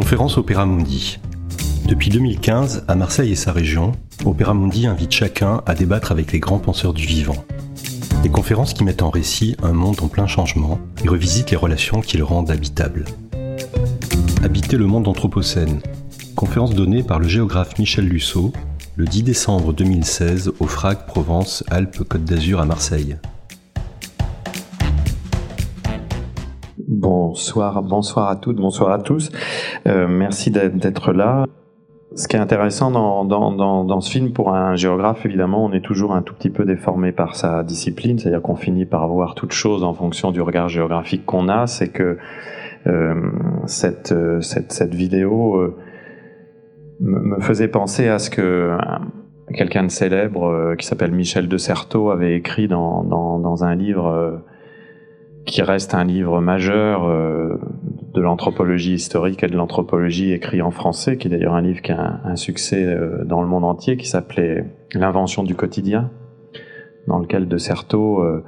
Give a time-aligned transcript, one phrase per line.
[0.00, 1.18] Conférence Opéra Mundi.
[1.84, 3.92] Depuis 2015, à Marseille et sa région,
[4.24, 7.44] Opéra Mundi invite chacun à débattre avec les grands penseurs du vivant.
[8.22, 12.00] Des conférences qui mettent en récit un monde en plein changement et revisitent les relations
[12.00, 13.04] qui le rendent habitable.
[14.42, 15.80] Habiter le monde anthropocène.
[16.34, 18.54] Conférence donnée par le géographe Michel Lusseau
[18.96, 23.18] le 10 décembre 2016 au FRAC Provence Alpes Côte d'Azur à Marseille.
[27.00, 29.32] Bonsoir, bonsoir à toutes, bonsoir à tous.
[29.86, 31.46] Euh, merci d'être là.
[32.14, 35.80] Ce qui est intéressant dans, dans, dans, ce film, pour un géographe, évidemment, on est
[35.80, 39.52] toujours un tout petit peu déformé par sa discipline, c'est-à-dire qu'on finit par voir toute
[39.52, 41.66] chose en fonction du regard géographique qu'on a.
[41.66, 42.18] C'est que
[42.86, 43.14] euh,
[43.64, 45.78] cette, cette, cette, vidéo euh,
[47.00, 48.78] me faisait penser à ce que euh,
[49.54, 53.74] quelqu'un de célèbre euh, qui s'appelle Michel de Certeau avait écrit dans, dans, dans un
[53.74, 54.42] livre
[55.50, 57.58] qui reste un livre majeur euh,
[58.14, 61.90] de l'anthropologie historique et de l'anthropologie écrit en français, qui est d'ailleurs un livre qui
[61.90, 66.10] a un, succès euh, dans le monde entier, qui s'appelait L'invention du quotidien,
[67.08, 68.44] dans lequel De Certeau euh,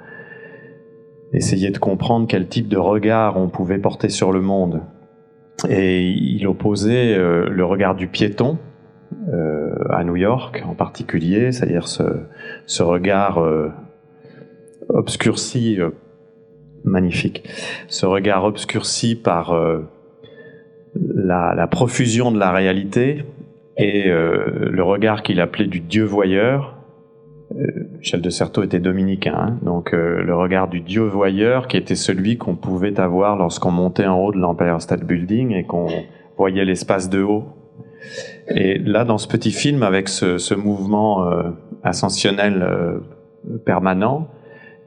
[1.33, 4.83] essayait de comprendre quel type de regard on pouvait porter sur le monde.
[5.69, 8.58] Et il opposait le regard du piéton,
[9.91, 12.03] à New York en particulier, c'est-à-dire ce,
[12.67, 13.41] ce regard
[14.89, 15.78] obscurci
[16.84, 17.44] magnifique.
[17.88, 19.88] Ce regard obscurci par euh,
[20.94, 23.24] la, profusion de la réalité
[23.77, 26.77] et euh, le regard qu'il appelait du Dieu voyeur.
[27.56, 27.66] Euh,
[27.98, 29.58] Michel de Certeau était dominicain, hein.
[29.62, 34.19] donc le regard du Dieu voyeur qui était celui qu'on pouvait avoir lorsqu'on montait en
[34.19, 35.89] haut de l'Empire State Building et qu'on
[36.36, 37.44] voyait l'espace de haut.
[38.48, 41.30] Et là, dans ce petit film, avec ce, ce mouvement
[41.84, 42.67] ascensionnel
[43.64, 44.28] permanent,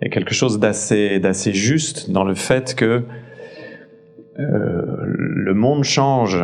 [0.02, 3.04] il y a quelque chose d'assez d'assez juste dans le fait que
[4.40, 6.44] euh, le monde change.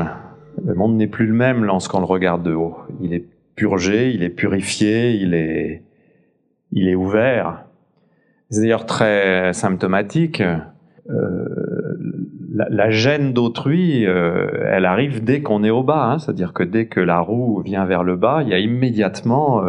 [0.64, 2.78] Le monde n'est plus le même lorsqu'on le regarde de haut.
[3.02, 5.84] Il est purgé, il est purifié, il est
[6.72, 7.66] il est ouvert.
[8.50, 10.42] C'est d'ailleurs très symptomatique.
[11.10, 11.46] Euh,
[12.54, 16.06] la, gêne d'autrui, euh, elle arrive dès qu'on est au bas.
[16.06, 19.64] Hein, C'est-à-dire que dès que la roue vient vers le bas, il y a immédiatement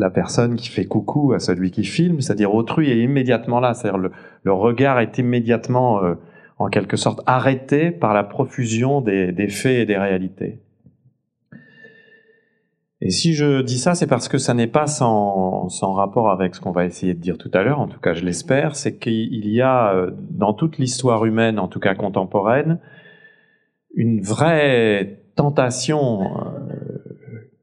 [0.00, 3.98] la personne qui fait coucou à celui qui filme, c'est-à-dire autrui est immédiatement là, c'est-à-dire
[3.98, 6.14] le, regard est immédiatement, euh,
[6.58, 10.62] en quelque sorte, arrêté par la profusion des, faits et des réalités.
[13.02, 16.60] Et si je dis ça, c'est parce que ça n'est pas sans, rapport avec ce
[16.60, 19.48] qu'on va essayer de dire tout à l'heure, en tout cas je l'espère, c'est qu'il
[19.48, 22.78] y a euh, dans toute l'histoire humaine, en tout cas contemporaine,
[23.94, 26.89] une vraie tentation euh,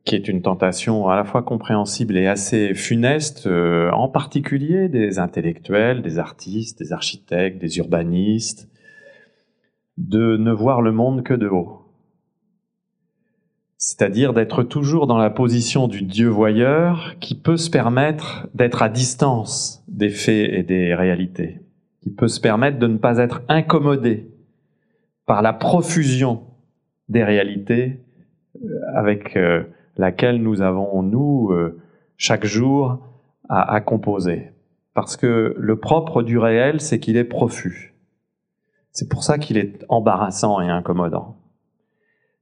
[0.07, 5.19] qui est une tentation à la fois compréhensible et assez funeste, euh, en particulier des
[5.19, 8.69] intellectuels, des artistes, des architectes, des urbanistes,
[9.97, 11.81] de ne voir le monde que de haut.
[13.77, 18.87] C'est-à-dire d'être toujours dans la position du Dieu voyeur qui peut se permettre d'être à
[18.87, 21.59] distance des faits et des réalités,
[22.01, 24.31] qui peut se permettre de ne pas être incommodé
[25.25, 26.43] par la profusion
[27.09, 27.99] des réalités
[28.63, 29.63] euh, avec euh,
[29.97, 31.79] laquelle nous avons, nous, euh,
[32.17, 32.99] chaque jour,
[33.49, 34.51] à, composer.
[34.93, 37.95] Parce que le propre du réel, c'est qu'il est profus.
[38.91, 41.37] C'est pour ça qu'il est embarrassant et incommodant.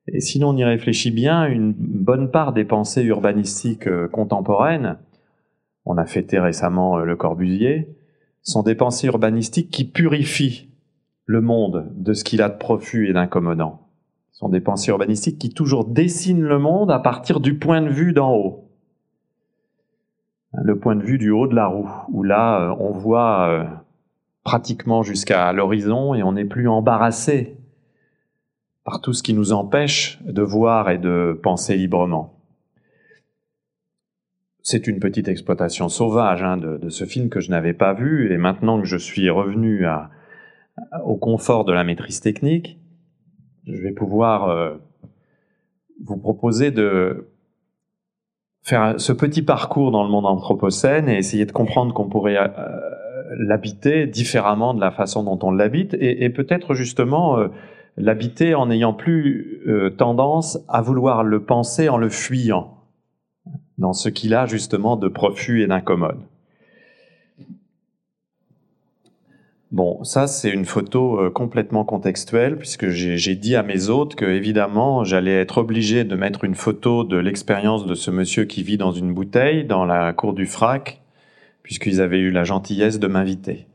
[0.08, 4.98] Et si l'on y réfléchit bien, une bonne part des pensées urbanistiques euh, contemporaines,
[5.86, 7.96] on a fêté récemment euh, le Corbusier,
[8.42, 10.70] sont des pensées urbanistiques qui purifient
[11.26, 13.85] le monde de ce qu'il a de profus et d'incommodant.
[14.36, 17.88] Ce sont des pensées urbanistiques qui toujours dessinent le monde à partir du point de
[17.88, 18.70] vue d'en haut.
[20.52, 23.64] Le point de vue du haut de la roue, où là, euh, on voit euh,
[24.44, 27.56] pratiquement jusqu'à l'horizon et on n'est plus embarrassé
[28.84, 32.38] par tout ce qui nous empêche de voir et de penser librement.
[34.64, 38.38] C'est une petite exploitation sauvage hein, de, ce film que je n'avais pas vu et
[38.38, 39.86] maintenant que je suis revenu
[41.06, 42.80] au confort de la maîtrise technique,
[43.68, 44.76] je vais pouvoir euh,
[46.04, 47.28] vous proposer de
[48.62, 52.50] faire ce petit parcours dans le monde anthropocène et essayer de comprendre qu'on pourrait euh,
[53.38, 57.48] l'habiter différemment de la façon dont on l'habite et, peut-être justement euh,
[57.98, 59.62] l'habiter en n'ayant plus
[59.98, 62.78] tendance à vouloir le penser en le fuyant
[63.78, 66.20] dans ce qu'il a justement de profus et d'incommode.
[69.76, 74.24] Bon, ça c'est une photo euh, complètement contextuelle puisque j'ai dit à mes hôtes que
[74.24, 78.78] évidemment j'allais être obligé de mettre une photo de l'expérience de ce monsieur qui vit
[78.78, 81.02] dans une bouteille dans la cour du frac
[81.62, 83.68] puisqu'ils avaient eu la gentillesse de m'inviter.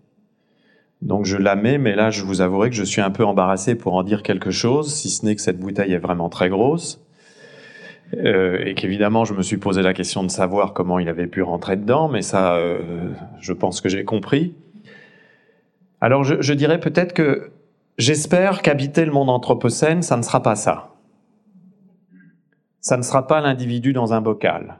[1.03, 3.75] Donc je la mets, mais là je vous avouerai que je suis un peu embarrassé
[3.75, 7.05] pour en dire quelque chose, si ce n'est que cette bouteille est vraiment très grosse.
[8.15, 11.43] Euh, et qu'évidemment je me suis posé la question de savoir comment il avait pu
[11.43, 14.55] rentrer dedans, mais ça, euh, je pense que j'ai compris.
[16.01, 17.53] Alors je, dirais peut-être que
[17.99, 20.95] j'espère qu'habiter le monde anthropocène, ça ne sera pas ça.
[22.81, 24.79] Ça ne sera pas l'individu dans un bocal.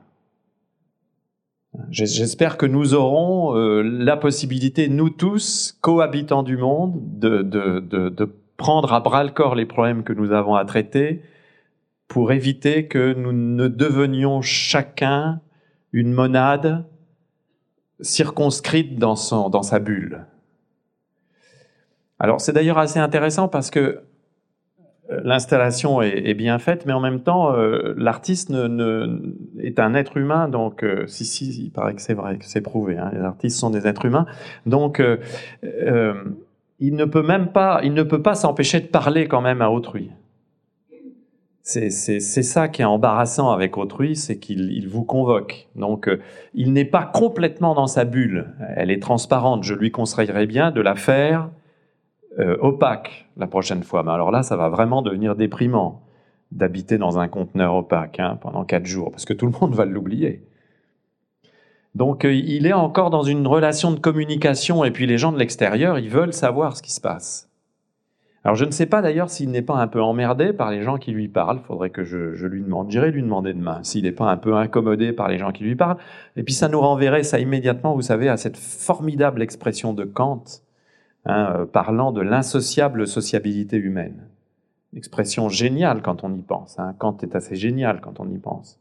[1.91, 8.09] J'espère que nous aurons euh, la possibilité, nous tous, cohabitants du monde, de, de, de,
[8.09, 11.23] de prendre à bras le corps les problèmes que nous avons à traiter
[12.09, 15.41] pour éviter que nous ne devenions chacun
[15.93, 16.85] une monade
[18.01, 20.27] circonscrite dans, son, dans sa bulle.
[22.21, 24.03] Alors c'est d'ailleurs assez intéressant parce que
[25.25, 30.85] l'installation est, bien faite, mais en même temps, euh, l'artiste est un être humain, donc
[30.85, 33.71] euh, si, si, il paraît que c'est vrai, que c'est prouvé, hein, les artistes sont
[33.71, 34.27] des êtres humains,
[34.67, 35.17] donc euh,
[36.79, 39.71] il ne peut même pas, il ne peut pas s'empêcher de parler quand même à
[39.71, 40.11] autrui.
[41.63, 41.91] C'est
[42.21, 45.69] ça qui est embarrassant avec autrui, c'est qu'il vous convoque.
[45.77, 46.11] Donc,
[46.53, 48.55] il n'est pas complètement dans sa bulle.
[48.75, 49.63] Elle est transparente.
[49.63, 51.49] Je lui conseillerais bien de la faire
[52.39, 54.03] euh, opaque la prochaine fois.
[54.03, 56.03] Mais alors là, ça va vraiment devenir déprimant
[56.53, 59.85] d'habiter dans un conteneur opaque hein, pendant quatre jours, parce que tout le monde va
[59.85, 60.45] l'oublier.
[61.95, 65.39] Donc euh, il est encore dans une relation de communication, et puis les gens de
[65.39, 67.49] l'extérieur, ils veulent savoir ce qui se passe.
[68.43, 70.97] Alors je ne sais pas d'ailleurs s'il n'est pas un peu emmerdé par les gens
[70.97, 74.13] qui lui parlent, il faudrait que je, lui demande, j'irai lui demander demain, s'il n'est
[74.13, 75.99] pas un peu incommodé par les gens qui lui parlent,
[76.37, 80.45] et puis ça nous renverrait ça immédiatement, vous savez, à cette formidable expression de Kant,
[81.27, 84.27] Hein, euh, parlant de l'insociable sociabilité humaine.
[84.97, 86.79] Expression géniale quand on y pense.
[86.79, 86.95] Hein.
[86.99, 88.81] Kant est assez génial quand on y pense.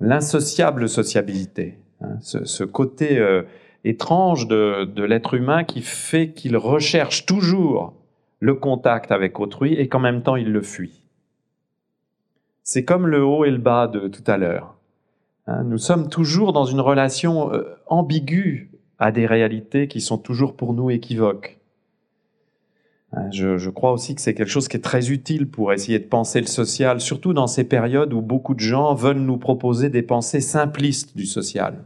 [0.00, 3.42] L'insociable sociabilité, hein, ce, côté euh,
[3.84, 7.94] étrange de, l'être humain qui fait qu'il recherche toujours
[8.40, 11.04] le contact avec autrui et qu'en même temps il le fuit.
[12.64, 14.74] C'est comme le haut et le bas de tout à l'heure.
[15.64, 18.73] Nous sommes toujours dans une relation euh, ambiguë
[19.04, 21.58] à des réalités qui sont toujours pour nous équivoques.
[23.12, 26.06] Hein, je, crois aussi que c'est quelque chose qui est très utile pour essayer de
[26.06, 30.00] penser le social, surtout dans ces périodes où beaucoup de gens veulent nous proposer des
[30.00, 31.84] pensées simplistes du social,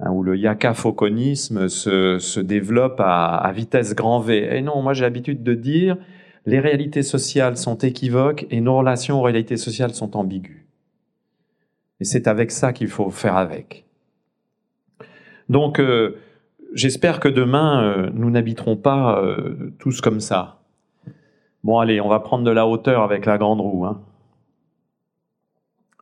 [0.00, 4.48] hein, où le yaka-fauconisme se, développe à, à, vitesse grand V.
[4.50, 5.96] Et non, moi j'ai l'habitude de dire,
[6.44, 10.58] les réalités sociales sont équivoques et nos relations aux réalités sociales sont ambiguës.
[12.00, 13.84] Et c'est avec ça qu'il faut faire avec.
[15.48, 16.16] Donc, euh,
[16.72, 20.60] j'espère que demain, euh, nous n'habiterons pas euh, tous comme ça.
[21.62, 23.86] Bon, allez, on va prendre de la hauteur avec la grande roue.
[23.86, 24.02] Hein.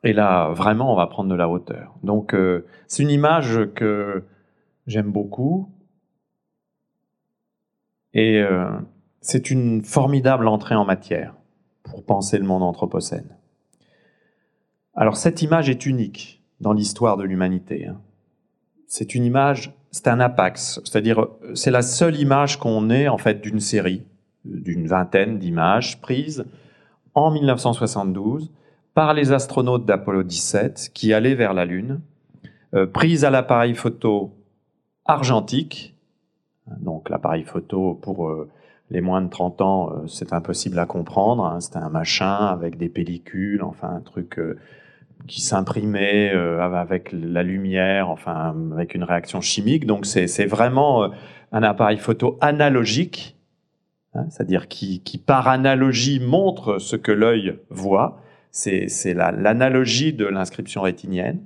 [0.04, 1.94] Et là, vraiment, on va prendre de la hauteur.
[2.02, 2.34] Donc,
[2.88, 4.24] c'est une image que
[4.88, 5.70] j'aime beaucoup.
[8.12, 8.44] Et
[9.20, 11.36] c'est une formidable entrée en matière
[11.84, 13.36] pour penser le monde anthropocène.
[14.96, 17.86] Alors, cette image est unique dans l'histoire de l'humanité.
[17.86, 18.00] Hein
[18.92, 23.40] c'est une image, c'est un apax, c'est-à-dire c'est la seule image qu'on ait en fait
[23.40, 24.02] d'une série,
[24.44, 26.44] d'une vingtaine d'images prises
[27.14, 28.50] en 1972
[28.92, 32.02] par les astronautes d'Apollo 17 qui allaient vers la Lune,
[32.74, 34.34] euh, prises à l'appareil photo
[35.06, 35.96] argentique.
[36.66, 38.50] Donc l'appareil photo pour euh,
[38.90, 41.46] les moins de 30 ans, euh, c'est impossible à comprendre.
[41.46, 41.60] Hein.
[41.60, 44.38] C'était un machin avec des pellicules, enfin un truc
[45.26, 49.86] qui s'imprimait euh, avec la lumière, enfin avec une réaction chimique.
[49.86, 51.08] Donc c'est vraiment euh,
[51.52, 53.36] un appareil photo analogique,
[54.14, 58.20] hein, c'est-à-dire qui, qui, par analogie montre ce que l'œil voit.
[58.50, 61.40] C'est l'analogie de l'inscription rétinienne.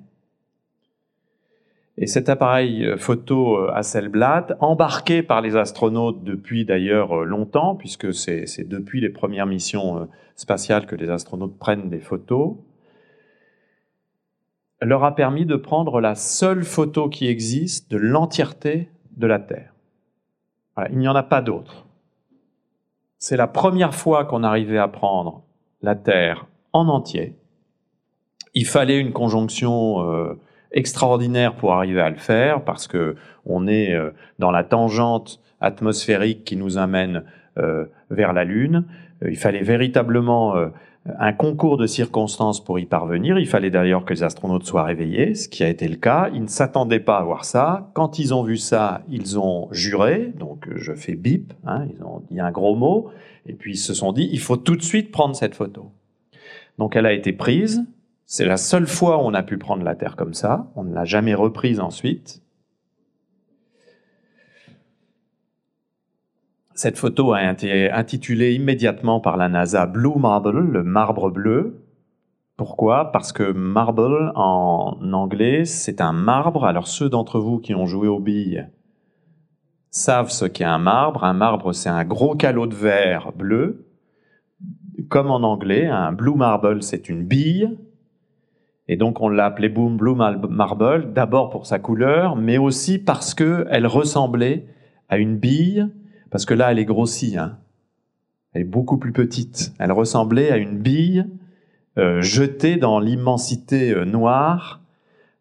[1.99, 8.69] Et cet appareil euh, photo Hasselblad, embarqué par les astronautes depuis d'ailleurs longtemps, puisque c'est
[8.69, 12.57] depuis les premières missions spatiales que les astronautes prennent des photos,
[14.81, 19.73] leur a permis de prendre la seule photo qui existe de l'entièreté de la Terre.
[20.91, 21.87] il n'y en a pas d'autre.
[23.19, 25.43] C'est la première fois qu'on arrivait à prendre
[25.81, 27.35] la Terre en entier.
[28.53, 30.39] Il fallait une conjonction euh,
[30.73, 33.17] extraordinaire pour arriver à le faire parce que
[33.47, 37.25] on est euh, dans la tangente atmosphérique qui nous amène
[37.59, 38.85] euh, vers la Lune.
[39.23, 40.55] il fallait véritablement
[41.19, 43.39] un concours de circonstances pour y parvenir.
[43.39, 46.31] Il fallait d'ailleurs que les astronautes soient réveillés, ce qui a été le cas.
[46.35, 47.91] Ils ne s'attendaient pas à voir ça.
[47.95, 52.23] Quand ils ont vu ça, ils ont juré, donc je fais bip, hein, ils ont
[52.31, 53.11] dit un gros mot,
[53.47, 55.91] et puis ils se sont dit, il faut tout de suite prendre cette photo.
[56.79, 57.85] Donc elle a été prise.
[58.25, 60.67] C'est la seule fois où on a pu prendre la Terre comme ça.
[60.75, 62.43] On ne l'a jamais reprise ensuite.
[66.77, 71.87] Cette photo a été intitulée immédiatement par la NASA Blue Marble, le marbre bleu.
[72.59, 73.13] Pourquoi?
[73.13, 76.67] Parce que marble en anglais, c'est un marbre.
[76.67, 78.67] Alors ceux d'entre vous qui ont joué aux billes
[79.89, 81.25] savent ce qu'est un marbre.
[81.25, 83.89] Un marbre, c'est un gros calot de verre bleu.
[85.09, 87.75] Comme en anglais, un blue marble, c'est une bille.
[88.87, 93.33] Et donc on l'a appelé Boom Blue Marble, d'abord pour sa couleur, mais aussi parce
[93.33, 94.67] qu'elle ressemblait
[95.09, 95.89] à une bille
[96.31, 97.37] parce que là, elle est grossie.
[97.37, 97.59] Hein.
[98.53, 99.73] Elle est beaucoup plus petite.
[99.79, 101.27] Elle ressemblait à une bille
[101.99, 104.81] euh, jetée dans l'immensité euh, noire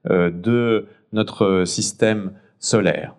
[0.10, 3.15] euh, de notre système solaire.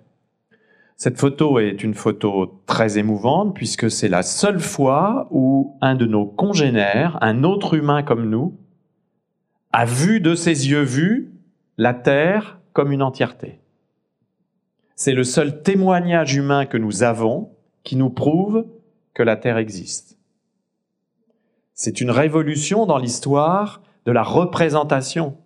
[0.97, 6.07] Cette photo est une photo très émouvante puisque c'est la seule fois où un de
[6.07, 8.57] nos congénères, un autre humain comme nous,
[9.73, 11.33] a vu de ses yeux vus
[11.77, 13.61] la Terre comme une entièreté.
[14.95, 17.51] C'est le seul témoignage humain que nous avons
[17.87, 18.67] qui nous prouve
[19.15, 20.19] que la Terre existe.
[21.73, 25.39] C'est une révolution dans l'histoire de la représentation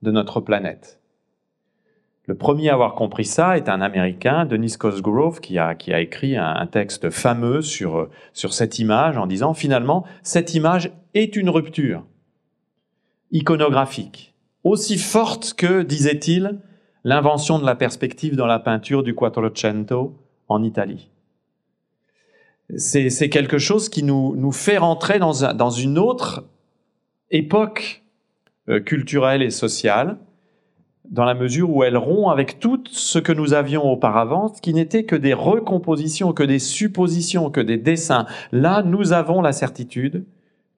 [0.00, 1.00] de notre planète.
[2.24, 6.66] Le premier à avoir compris ça est un Américain, Denis Cosgrove, qui a, écrit un,
[6.66, 12.06] texte fameux sur, sur cette image en disant finalement, cette image est une rupture
[13.32, 14.34] iconographique,
[14.64, 16.60] aussi forte que, disait-il,
[17.04, 20.16] l'invention de la perspective dans la peinture du Quattrocento
[20.48, 21.11] en Italie
[22.76, 26.44] c'est quelque chose qui nous, fait rentrer dans, dans une autre
[27.30, 28.02] époque
[28.68, 30.18] euh, culturelle et sociale,
[31.10, 35.04] dans la mesure où elle rompt avec tout ce que nous avions auparavant, qui n'était
[35.04, 38.26] que des recompositions, que des suppositions, que des dessins.
[38.52, 40.24] Là, nous avons la certitude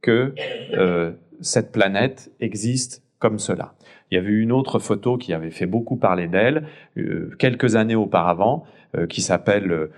[0.00, 0.34] que
[0.72, 3.74] euh, cette planète existe comme cela.
[4.10, 7.94] Il y avait une autre photo qui avait fait beaucoup parler d'elle euh, quelques années
[7.94, 8.64] auparavant,
[9.08, 9.88] qui s'appelle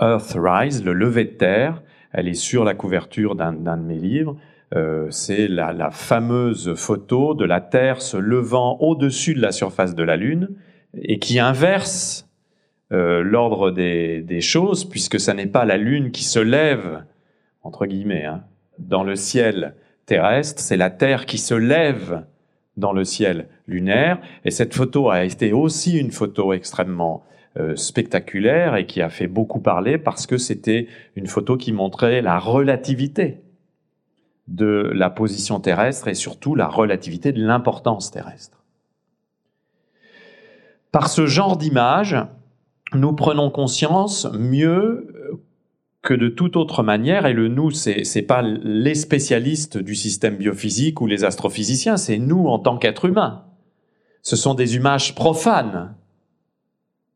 [0.00, 1.82] Earthrise, le lever de terre.
[2.12, 4.36] Elle est sur la couverture d'un de mes livres.
[4.74, 10.02] Euh, c'est la, fameuse photo de la Terre se levant au-dessus de la surface de
[10.02, 10.50] la Lune
[10.94, 12.28] et qui inverse
[12.92, 17.04] euh, l'ordre des, choses, puisque ce n'est pas la Lune qui se lève,
[17.62, 18.42] entre guillemets, hein,
[18.78, 19.74] dans le ciel
[20.04, 22.24] terrestre, c'est la Terre qui se lève
[22.76, 24.20] dans le ciel lunaire.
[24.44, 27.24] Et cette photo a été aussi une photo extrêmement
[27.74, 32.38] spectaculaire et qui a fait beaucoup parler parce que c'était une photo qui montrait la
[32.38, 33.40] relativité
[34.48, 38.62] de la position terrestre et surtout la relativité de l'importance terrestre.
[40.92, 42.16] Par ce genre d'image,
[42.94, 45.42] nous prenons conscience mieux
[46.02, 50.36] que de toute autre manière, et le nous, c'est n'est pas les spécialistes du système
[50.36, 53.44] biophysique ou les astrophysiciens, c'est nous en tant qu'êtres humains.
[54.22, 55.94] Ce sont des images profanes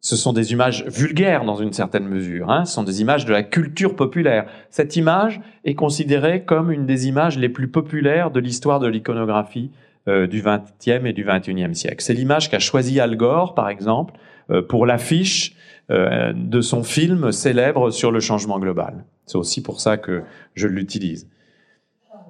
[0.01, 2.65] ce sont des images vulgaires dans une certaine mesure, hein.
[2.65, 4.47] ce sont des images de la culture populaire.
[4.71, 9.71] Cette image est considérée comme une des images les plus populaires de l'histoire de l'iconographie
[10.09, 12.03] euh, du XXe et du XXIe siècle.
[12.03, 14.15] C'est l'image qu'a choisi Al Gore, par exemple,
[14.51, 15.55] euh, pour l'affiche
[15.91, 19.05] euh, de son film célèbre sur le changement global.
[19.27, 20.23] C'est aussi pour ça que
[20.55, 21.29] je l'utilise.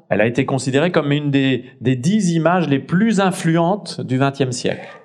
[0.08, 4.50] Elle a été considérée comme une des, des dix images les plus influentes du XXe
[4.50, 4.99] siècle.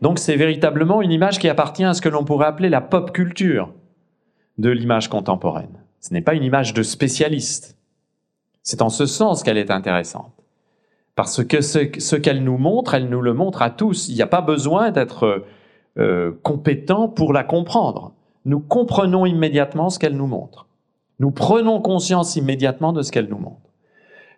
[0.00, 3.12] Donc c'est véritablement une image qui appartient à ce que l'on pourrait appeler la pop
[3.12, 3.72] culture
[4.58, 5.78] de l'image contemporaine.
[6.00, 7.76] Ce n'est pas une image de spécialiste.
[8.62, 10.32] C'est en ce sens qu'elle est intéressante.
[11.16, 14.08] Parce que ce, qu'elle nous montre, elle nous le montre à tous.
[14.08, 15.44] Il n'y a pas besoin d'être
[15.98, 18.14] euh, compétent pour la comprendre.
[18.46, 20.66] Nous comprenons immédiatement ce qu'elle nous montre.
[21.18, 23.60] Nous prenons conscience immédiatement de ce qu'elle nous montre.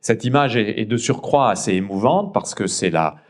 [0.01, 3.22] Cette image est de surcroît assez émouvante parce que c'est la,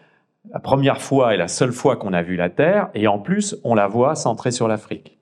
[0.52, 3.56] la première fois et la seule fois qu'on a vu la Terre, et en plus,
[3.64, 5.18] on la voit centrée sur l'Afrique.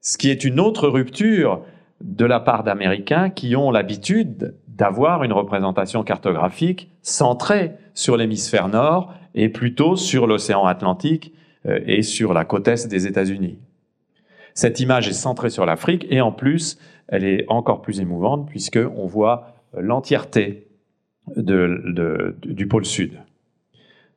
[0.00, 1.62] Ce qui est une autre rupture
[2.00, 9.12] de la part d'Américains qui ont l'habitude d'avoir une représentation cartographique centrée sur l'hémisphère nord
[9.34, 11.34] et plutôt sur l'océan Atlantique
[11.66, 13.58] euh, et sur la côte est des États-Unis.
[14.54, 19.06] Cette image est centrée sur l'Afrique et en plus, elle est encore plus émouvante puisqu'on
[19.06, 20.68] voit l'entièreté
[21.36, 23.20] du pôle sud.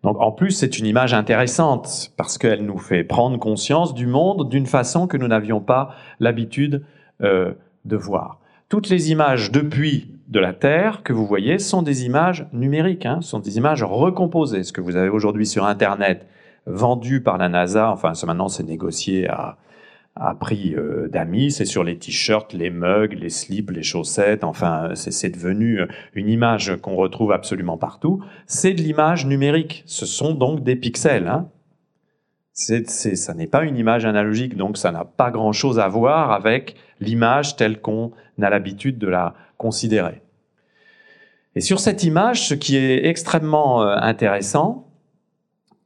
[0.03, 4.49] Donc en plus, c'est une image intéressante parce qu'elle nous fait prendre conscience du monde
[4.49, 6.83] d'une façon que nous n'avions pas l'habitude
[7.21, 7.53] euh,
[7.85, 8.39] de voir.
[8.67, 13.19] Toutes les images depuis de la Terre que vous voyez sont des images numériques, hein,
[13.21, 14.63] sont des images recomposées.
[14.63, 16.27] Ce que vous avez aujourd'hui sur Internet,
[16.65, 19.57] vendu par la NASA, enfin maintenant c'est négocié à,
[20.15, 24.91] à prix euh, d'amis, c'est sur les t-shirts, les mugs, les slips, les chaussettes, enfin
[24.95, 28.23] c'est devenu euh, une image qu'on retrouve absolument partout.
[28.45, 31.27] C'est de l'image numérique, ce sont donc des pixels.
[31.27, 31.49] Hein
[32.53, 37.55] ça n'est pas une image analogique, donc ça n'a pas grand-chose à voir avec l'image
[37.55, 40.21] telle qu'on a l'habitude de la considérer.
[41.55, 44.87] Et sur cette image, ce qui est extrêmement euh, intéressant,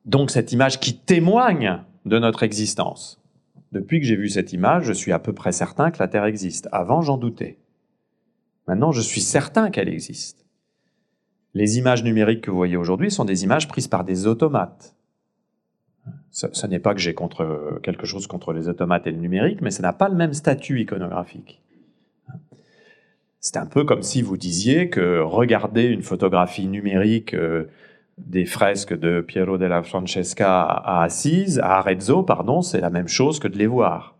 [0.05, 3.21] donc cette image qui témoigne de notre existence.
[3.71, 6.25] Depuis que j'ai vu cette image, je suis à peu près certain que la Terre
[6.25, 6.69] existe.
[6.71, 7.57] Avant, j'en doutais.
[8.67, 10.45] Maintenant, je suis certain qu'elle existe.
[11.53, 14.95] Les images numériques que vous voyez aujourd'hui sont des images prises par des automates.
[16.31, 17.15] Ce, n'est pas que j'ai
[17.81, 20.79] quelque chose contre les automates et le numérique, mais ça n'a pas le même statut
[20.79, 21.63] iconographique.
[23.39, 27.65] C'est un peu comme si vous disiez que regarder une photographie numérique euh,
[28.17, 33.39] des fresques de Piero della Francesca à Assise, à Arezzo, pardon, c'est la même chose
[33.39, 34.15] que de les voir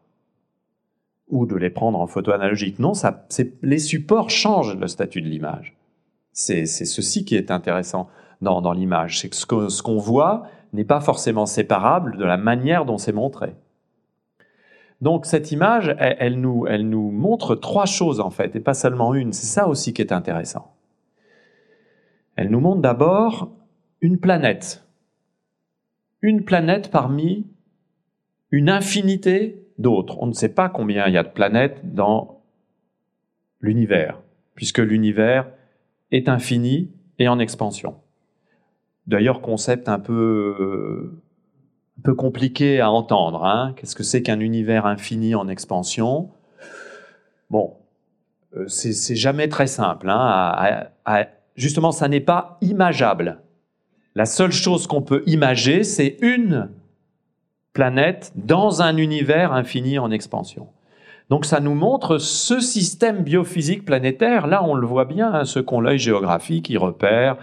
[1.27, 2.79] ou de les prendre en photo analogique.
[2.79, 3.25] Non, ça,
[3.61, 5.75] les supports changent le statut de l'image.
[6.31, 8.07] C'est ceci qui est intéressant
[8.41, 12.85] dans, dans l'image, c'est que ce qu'on voit n'est pas forcément séparable de la manière
[12.85, 13.55] dont c'est montré.
[15.01, 19.13] Donc cette image, elle, nous, elle nous montre trois choses en fait, et pas seulement
[19.13, 19.33] une.
[19.33, 20.73] C'est ça aussi qui est intéressant.
[22.35, 23.51] Elle nous montre d'abord
[24.01, 24.83] une planète.
[26.21, 27.47] Une planète parmi
[28.51, 30.17] une infinité d'autres.
[30.19, 32.41] On ne sait pas combien il y a de planètes dans
[33.61, 34.21] l'univers,
[34.55, 35.47] puisque l'univers
[36.11, 37.95] est infini et en expansion.
[39.07, 41.21] D'ailleurs, concept un peu,
[42.17, 43.45] compliqué à entendre.
[43.45, 43.73] Hein.
[43.75, 46.29] Qu'est-ce que c'est qu'un univers infini en expansion?
[47.49, 47.77] Bon,
[48.55, 50.09] euh, c'est jamais très simple.
[50.09, 50.91] Hein,
[51.55, 53.41] justement, ça n'est pas imageable.
[54.17, 56.71] La seule chose qu'on peut imager, c'est une
[57.73, 60.69] planète dans un univers infini en expansion.
[61.29, 64.47] Donc ça nous montre ce système biophysique planétaire.
[64.47, 67.37] Là, on le voit bien, hein, ceux qui l'œil géographique, qui repèrent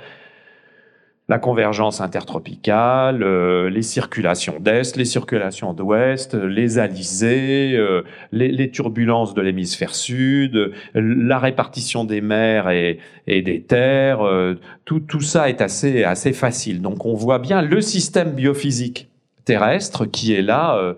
[1.28, 9.32] la convergence intertropicale, euh, les circulations d'est, les circulations d'ouest, les alizés, euh, les, turbulences
[9.32, 15.62] de l'hémisphère sud, la répartition des mers et, des terres, euh, tout, tout, ça est
[15.62, 16.82] assez, assez facile.
[16.82, 19.08] Donc on voit bien le système biophysique
[19.46, 20.94] terrestre qui est là,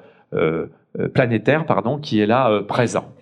[1.14, 3.12] planétaire, pardon, qui est là présent.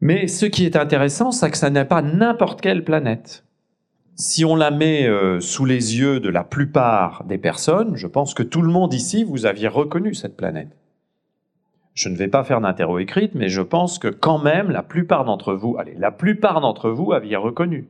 [0.00, 3.43] Mais ce qui est intéressant, c'est que ça n'est pas n'importe quelle planète
[4.16, 8.34] si on la met euh, sous les yeux de la plupart des personnes, je pense
[8.34, 10.76] que tout le monde ici, vous aviez reconnu cette planète.
[11.94, 15.24] Je ne vais pas faire d'interro écrite, mais je pense que quand même, la plupart
[15.24, 17.88] d'entre vous, allez, la plupart d'entre vous aviez reconnu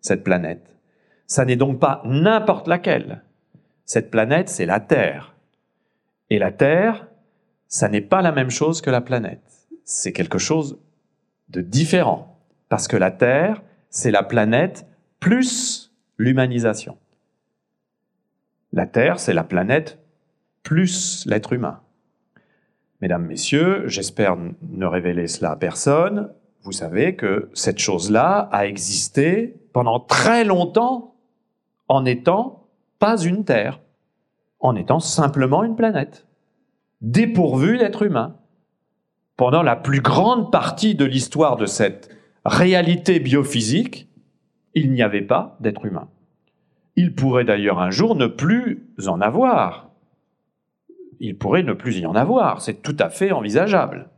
[0.00, 0.76] cette planète.
[1.26, 3.22] Ça n'est donc pas n'importe laquelle.
[3.84, 5.34] Cette planète, c'est la Terre.
[6.30, 7.08] Et la Terre,
[7.68, 9.66] ça n'est pas la même chose que la planète.
[9.84, 10.78] C'est quelque chose
[11.48, 12.38] de différent.
[12.68, 14.86] Parce que la Terre, c'est la planète
[15.22, 16.98] plus l'humanisation.
[18.72, 20.00] La Terre, c'est la planète
[20.64, 21.78] plus l'être humain.
[23.00, 26.32] Mesdames, Messieurs, j'espère ne révéler cela à personne.
[26.64, 31.14] Vous savez que cette chose-là a existé pendant très longtemps
[31.86, 32.66] en étant
[32.98, 33.78] pas une Terre,
[34.58, 36.26] en étant simplement une planète,
[37.00, 38.38] dépourvue d'être humain.
[39.36, 42.10] Pendant la plus grande partie de l'histoire de cette
[42.44, 44.08] réalité biophysique,
[44.74, 46.08] il n'y avait pas d'être humain.
[46.96, 49.90] Il pourrait d'ailleurs un jour ne plus en avoir.
[51.20, 54.08] Il pourrait ne plus y en avoir, c'est tout à fait envisageable.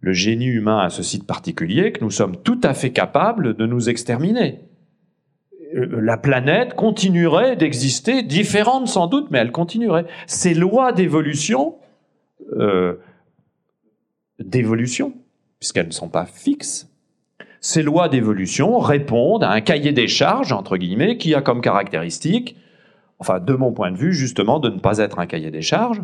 [0.00, 3.66] Le génie humain a ce site particulier que nous sommes tout à fait capables de
[3.66, 4.60] nous exterminer.
[5.74, 10.06] Euh, la planète continuerait d'exister, différente sans doute, mais elle continuerait.
[10.26, 11.76] Ces lois d'évolution,
[12.56, 12.96] euh,
[14.40, 15.14] d'évolution,
[15.60, 16.91] puisqu'elles ne sont pas fixes,
[17.62, 22.56] ces lois d'évolution répondent à un cahier des charges, entre guillemets, qui a comme caractéristique,
[23.20, 26.02] enfin de mon point de vue, justement, de ne pas être un cahier des charges.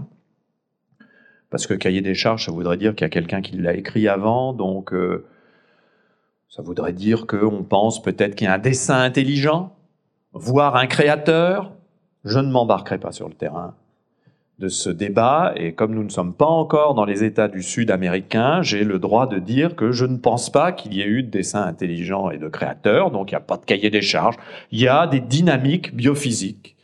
[1.50, 4.06] Parce que cahier des charges, ça voudrait dire qu'il y a quelqu'un qui l'a écrit
[4.06, 5.26] avant, donc euh,
[6.48, 9.74] ça voudrait dire qu'on pense peut-être qu'il y a un dessin intelligent,
[10.32, 11.72] voire un créateur.
[12.24, 13.74] Je ne m'embarquerai pas sur le terrain
[14.58, 17.92] de ce débat, et comme nous ne sommes pas encore dans les États du Sud
[17.92, 21.22] américain, j'ai le droit de dire que je ne pense pas qu'il y ait eu
[21.22, 24.34] de dessin intelligent et de créateurs, donc il n'y a pas de cahier des charges,
[24.72, 26.74] il y a des dynamiques biophysiques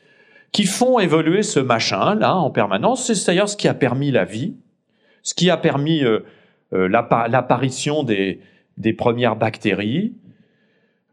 [0.55, 3.13] qui font évoluer ce machin-là en permanence.
[3.13, 4.55] C'est d'ailleurs ce qui a permis la vie,
[5.25, 6.21] ce qui a permis euh,
[6.73, 8.41] euh, l'apparition des,
[8.97, 10.15] premières bactéries,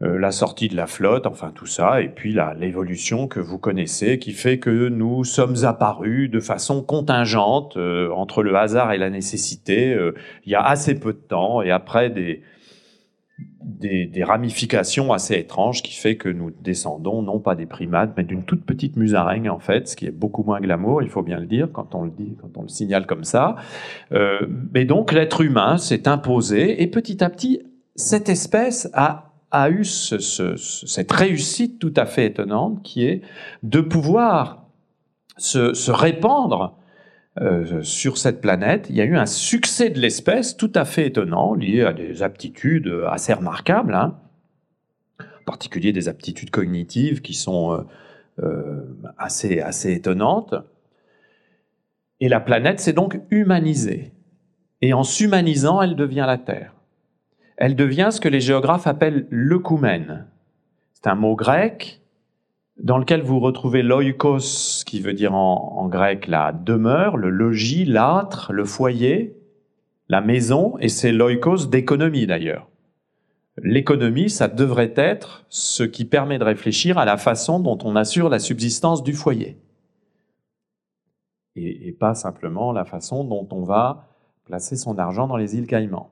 [0.01, 4.31] la sortie de la flotte, enfin tout ça, et puis l'évolution que vous connaissez, qui
[4.31, 9.93] fait que nous sommes apparus de façon contingente euh, entre le hasard et la nécessité
[9.93, 10.13] euh,
[10.45, 12.41] il y a assez peu de temps, et après des,
[13.63, 18.43] des, ramifications assez étranges qui fait que nous descendons non pas des primates, mais d'une
[18.43, 21.45] toute petite musaraigne en fait, ce qui est beaucoup moins glamour, il faut bien le
[21.45, 23.55] dire quand on le dit, quand on le signale comme ça.
[24.11, 27.61] Euh, mais donc l'être humain s'est imposé et petit à petit
[27.95, 33.21] cette espèce a a eu cette réussite tout à fait étonnante qui est
[33.63, 34.65] de pouvoir
[35.37, 36.77] se répandre
[37.39, 41.07] euh, sur cette planète, il y a eu un succès de l'espèce tout à fait
[41.07, 44.19] étonnant, lié à des aptitudes assez remarquables, hein.
[45.19, 47.83] en particulier des aptitudes cognitives qui sont euh,
[48.43, 48.81] euh,
[49.17, 50.55] assez, assez étonnantes.
[52.19, 54.11] Et la planète s'est donc humanisée.
[54.81, 56.73] Et en s'humanisant, elle devient la Terre.
[57.61, 60.25] Elle devient ce que les géographes appellent l'œcumène.
[60.93, 62.01] C'est un mot grec
[62.81, 68.51] dans lequel vous retrouvez l'oikos, qui veut dire en, grec la demeure, le logis, l'âtre,
[68.51, 69.37] le foyer,
[70.09, 72.67] la maison, et c'est l'oikos d'économie d'ailleurs.
[73.61, 78.29] L'économie, ça devrait être ce qui permet de réfléchir à la façon dont on assure
[78.29, 79.55] la subsistance du foyer.
[81.55, 84.07] Et, pas simplement la façon dont on va
[84.45, 86.09] placer son argent dans les îles Caïmans.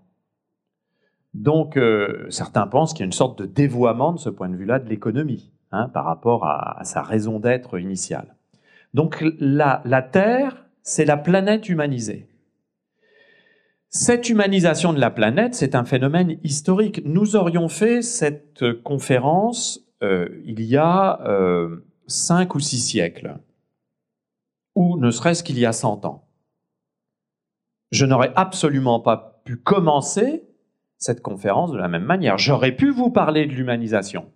[1.34, 4.56] Donc, euh, certains pensent qu'il y a une sorte de dévoiement de ce point de
[4.56, 5.52] vue-là de l'économie.
[5.72, 8.36] Hein, par rapport à, sa raison d'être initiale.
[8.96, 12.28] Donc la, la Terre, c'est la planète humanisée.
[13.90, 17.04] Cette humanisation de la planète, c'est un phénomène historique.
[17.06, 23.38] Nous aurions fait cette conférence euh, il y a euh, cinq ou six siècles,
[24.74, 26.28] ou ne serait-ce qu'il y a cent ans.
[27.92, 30.49] Je n'aurais absolument pas pu commencer
[31.00, 32.38] cette conférence de la même manière.
[32.38, 34.32] J'aurais pu vous parler de l'humanisation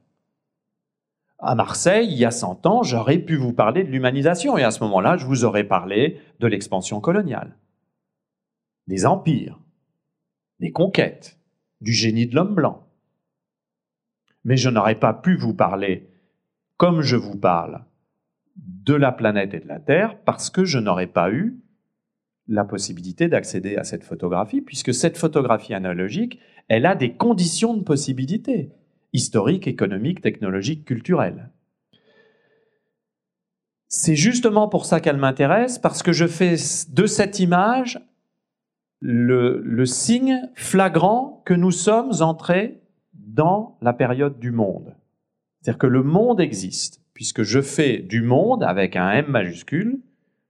[1.44, 4.72] à Marseille, il y a 100 ans, j'aurais pu vous parler de l'humanisation et à
[4.72, 7.58] ce moment-là, je vous aurais parlé de l'expansion coloniale,
[8.88, 9.60] des empires,
[10.62, 11.38] des conquêtes,
[11.82, 12.88] du génie de l'homme blanc.
[14.46, 16.10] Mais je n'aurais pas pu vous parler,
[16.78, 17.84] comme je vous parle,
[18.56, 21.60] de la planète et de la Terre parce que je n'aurais pas eu
[22.48, 27.84] la possibilité d'accéder à cette photographie, puisque cette photographie analogique, elle a des conditions de
[27.84, 28.72] possibilité
[29.14, 31.50] historique, économique, technologique, culturelle.
[33.88, 36.56] C'est justement pour ça qu'elle m'intéresse, parce que je fais
[36.90, 38.02] de cette image
[39.02, 42.82] le, signe flagrant que nous sommes entrés
[43.14, 44.96] dans la période du monde.
[45.62, 50.00] C'est-à-dire que le monde existe, puisque je fais du monde avec un M majuscule,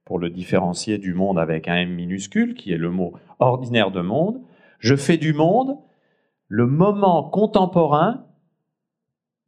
[0.04, 4.00] pour le différencier du monde avec un M minuscule, qui est le mot ordinaire de
[4.00, 4.40] monde,
[4.78, 5.76] je fais du monde
[6.54, 8.28] le moment contemporain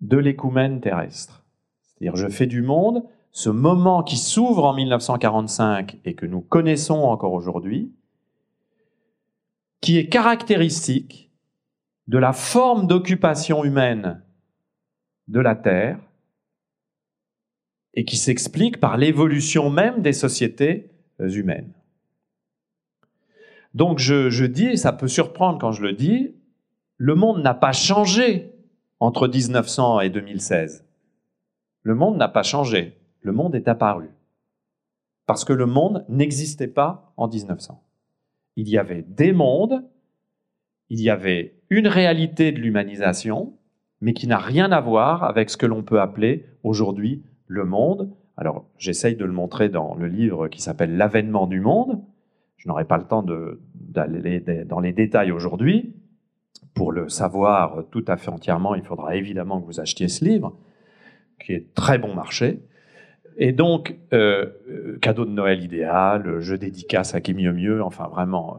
[0.01, 1.45] de l'écoumène terrestre.
[1.87, 7.05] C'est-à-dire, je fais du monde ce moment qui s'ouvre en 1945 et que nous connaissons
[7.05, 7.95] encore aujourd'hui,
[9.81, 11.31] qui est caractéristique
[12.09, 14.21] de la forme d'occupation humaine
[15.29, 16.01] de la Terre
[17.95, 20.91] et qui s'explique par l'évolution même des sociétés
[21.21, 21.73] humaines.
[23.75, 26.35] Donc je, je, dis, et ça peut surprendre quand je le dis,
[26.99, 28.53] le monde n'a pas changé
[29.01, 30.85] entre 1900 et 2016.
[31.83, 34.09] Le monde n'a pas changé, le monde est apparu.
[35.27, 37.83] Parce que le monde n'existait pas en 1900.
[38.57, 39.85] Il y avait des mondes,
[40.89, 43.53] il y avait une réalité de l'humanisation,
[44.01, 48.11] mais qui n'a rien à voir avec ce que l'on peut appeler aujourd'hui le monde.
[48.37, 52.03] Alors, j'essaye de le montrer dans le livre qui s'appelle L'avènement du monde.
[52.57, 53.25] Je n'aurai pas le temps
[53.75, 55.95] d'aller dans les détails aujourd'hui,
[56.75, 60.57] pour le savoir tout à fait entièrement, il faudra évidemment que vous achetiez ce livre,
[61.45, 62.61] qui est très bon marché.
[63.39, 68.09] Et donc, euh, euh, cadeau de Noël idéal, je dédicace à qui mieux mieux, enfin
[68.09, 68.59] vraiment.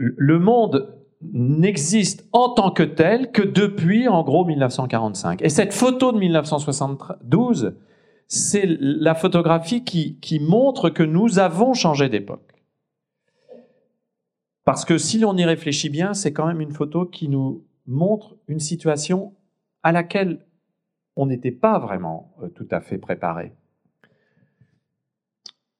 [0.00, 5.42] Euh, le monde n'existe en tant que tel que depuis, en gros, 1945.
[5.42, 7.76] Et cette photo de 1972,
[8.26, 12.47] c'est la photographie qui montre que nous avons changé d'époque.
[14.68, 18.36] Parce que si l'on y réfléchit bien, c'est quand même une photo qui nous montre
[18.48, 19.34] une situation
[19.82, 20.44] à laquelle
[21.16, 23.54] on n'était pas vraiment euh, tout à fait préparé.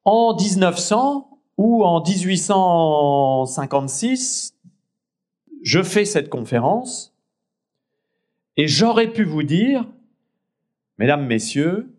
[0.05, 4.57] En 1900 ou en 1856,
[5.61, 7.14] je fais cette conférence
[8.57, 9.85] et j'aurais pu vous dire,
[10.96, 11.94] mesdames, messieurs,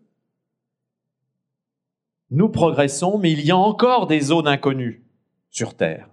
[2.32, 5.04] nous progressons, mais il y a encore des zones inconnues
[5.50, 6.09] sur Terre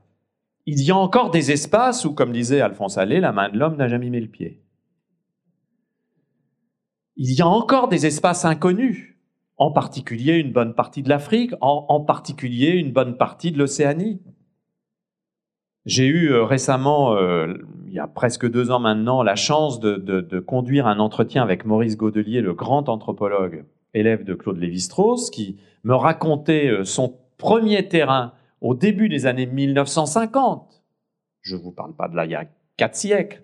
[0.67, 3.77] il y a encore des espaces où, comme disait Alphonse Allais, la main de l'homme
[3.77, 4.61] n'a jamais mis le pied.
[7.15, 9.15] Il y a encore des espaces inconnus,
[9.55, 14.21] en particulier une bonne partie de l'Afrique, en, particulier une bonne partie de l'Océanie.
[15.85, 17.53] J'ai eu euh, récemment, euh,
[17.87, 21.95] il y a presque deux ans maintenant, la chance de, conduire un entretien avec Maurice
[21.95, 28.33] Godelier, le grand anthropologue, élève de Claude Lévi-Strauss, qui me racontait euh, son premier terrain
[28.61, 30.81] au début des années 1950.
[31.41, 33.43] Je ne vous parle pas de là il y a quatre siècles.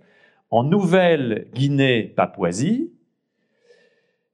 [0.50, 2.94] En Nouvelle-Guinée-Papouasie,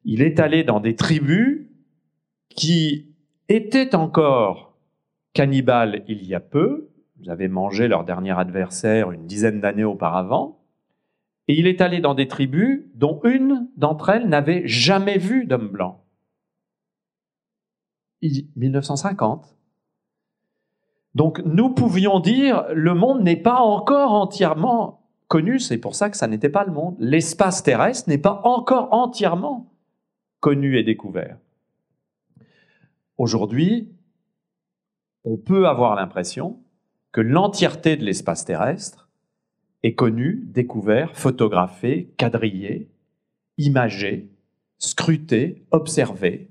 [0.04, 1.68] il est allé dans des tribus
[2.50, 3.16] qui
[3.48, 4.78] étaient encore
[5.34, 6.90] cannibales il y a peu,
[7.20, 10.64] vous avez mangé leur dernier adversaire une dizaine d'années auparavant.
[11.48, 15.70] Et il est allé dans des tribus dont une d'entre elles n'avait jamais vu d'homme
[15.70, 16.06] blanc.
[18.22, 19.59] 1950.
[21.20, 26.16] Donc nous pouvions dire le monde n'est pas encore entièrement connu, c'est pour ça que
[26.16, 26.96] ça n'était pas le monde.
[26.98, 29.70] L'espace terrestre n'est pas encore entièrement
[30.40, 31.38] connu et découvert.
[33.18, 33.92] Aujourd'hui,
[35.26, 36.62] on peut avoir l'impression
[37.12, 39.10] que l'entièreté de l'espace terrestre
[39.84, 42.90] est connue, découvert, photographié, quadrillé,
[43.58, 44.32] imagé,
[44.78, 46.50] scruté, observé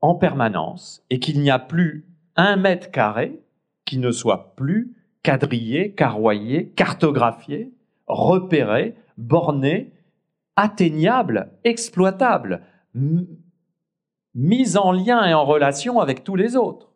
[0.00, 2.07] en permanence et qu'il n'y a plus
[2.38, 3.42] un mètre carré
[3.84, 7.74] qui ne soit plus quadrillé, carroyé, cartographié,
[8.06, 9.92] repéré, borné,
[10.56, 12.62] atteignable, exploitable,
[14.34, 16.92] mis en lien et en relation avec tous les autres.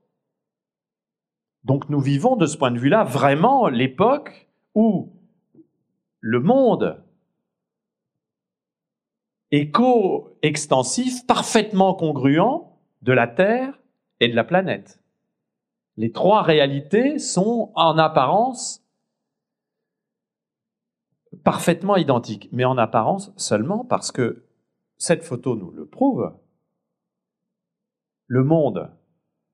[1.64, 5.12] Donc nous vivons de ce point de vue-là vraiment l'époque où
[6.20, 7.04] le monde
[9.50, 12.68] est co-extensif, parfaitement congruent
[13.02, 13.78] de la Terre
[14.20, 15.01] et de la planète.
[15.96, 18.82] Les trois réalités sont en apparence
[21.44, 24.46] parfaitement identiques, mais en apparence seulement parce que
[24.96, 26.34] cette photo nous le prouve.
[28.26, 28.90] Le monde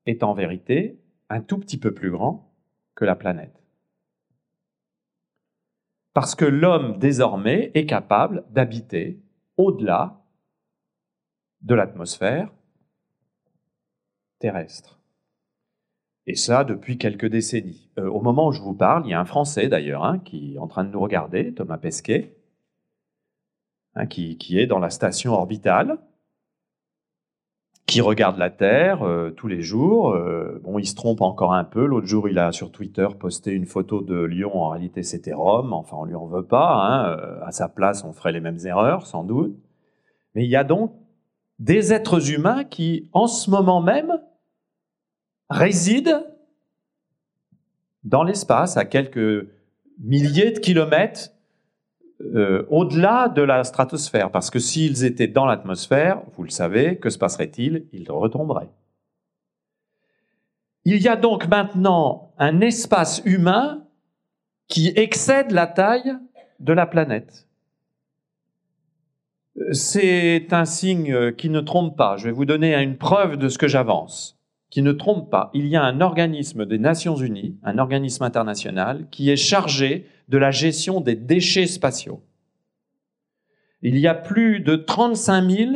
[0.07, 2.55] est en vérité un tout petit peu plus grand
[2.95, 3.63] que la planète.
[6.13, 9.23] Parce que l'homme désormais est capable d'habiter
[9.57, 10.25] au-delà
[11.63, 12.53] de l'atmosphère
[14.39, 14.98] terrestre.
[16.29, 17.89] Et ça depuis quelques décennies.
[17.99, 20.55] Euh, au moment où je vous parle, il y a un Français d'ailleurs hein, qui
[20.55, 22.37] est en train de nous regarder, Thomas Pesquet,
[23.95, 25.99] hein, qui, est dans la station orbitale
[27.87, 30.11] qui regarde la Terre euh, tous les jours.
[30.11, 31.87] Euh, bon, il se trompe encore un peu.
[31.87, 34.55] L'autre jour, il a sur Twitter posté une photo de Lyon.
[34.55, 35.73] En réalité, c'était Rome.
[35.73, 36.75] Enfin, on lui en veut pas.
[36.75, 37.41] Hein.
[37.43, 39.57] À sa place, on ferait les mêmes erreurs, sans doute.
[40.35, 40.93] Mais il y a donc
[41.59, 44.21] des êtres humains qui, en ce moment même,
[45.51, 46.25] résident
[48.05, 49.49] dans l'espace, à quelques
[49.99, 51.31] milliers de kilomètres
[52.21, 57.11] euh, au-delà de la stratosphère, parce que s'ils étaient dans l'atmosphère, vous le savez, que
[57.11, 57.87] se passerait-il?
[57.93, 58.71] Ils retomberaient.
[60.85, 63.85] Il y a donc maintenant un espace humain
[64.69, 66.17] qui excède la taille
[66.61, 67.47] de la planète.
[69.73, 72.17] C'est un signe qui ne trompe pas.
[72.17, 74.38] Je vais vous donner une preuve de ce que j'avance
[74.71, 75.51] qui ne trompe pas.
[75.55, 80.39] Il y a un organisme des Nations Unies, un organisme international, qui est chargé de
[80.39, 82.23] la gestion des déchets spatiaux.
[83.81, 85.73] Il y a plus de 35 000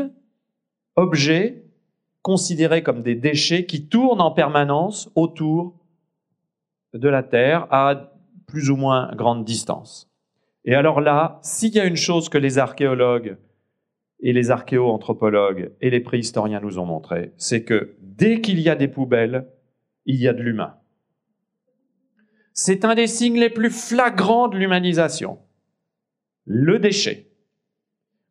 [0.97, 1.65] objets
[2.21, 5.75] considérés comme des déchets qui tournent en permanence autour
[6.95, 8.13] de la Terre à
[8.47, 10.11] plus ou moins grande distance.
[10.65, 13.39] Et alors là, s'il y a une chose que les archéologues
[14.21, 18.75] et les archéo-anthropologues et les préhistoriens nous ont montré, c'est que dès qu'il y a
[18.75, 19.46] des poubelles,
[20.07, 20.77] il y a de l'humain.
[22.53, 25.38] C'est un des signes les plus flagrants de l'humanisation.
[26.44, 27.31] Le déchet.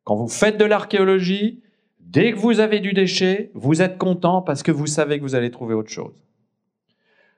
[0.04, 1.64] Quand vous faites de l'archéologie,
[2.00, 5.36] dès que vous avez du déchet, vous êtes content parce que vous savez que vous
[5.36, 6.24] allez trouver autre chose.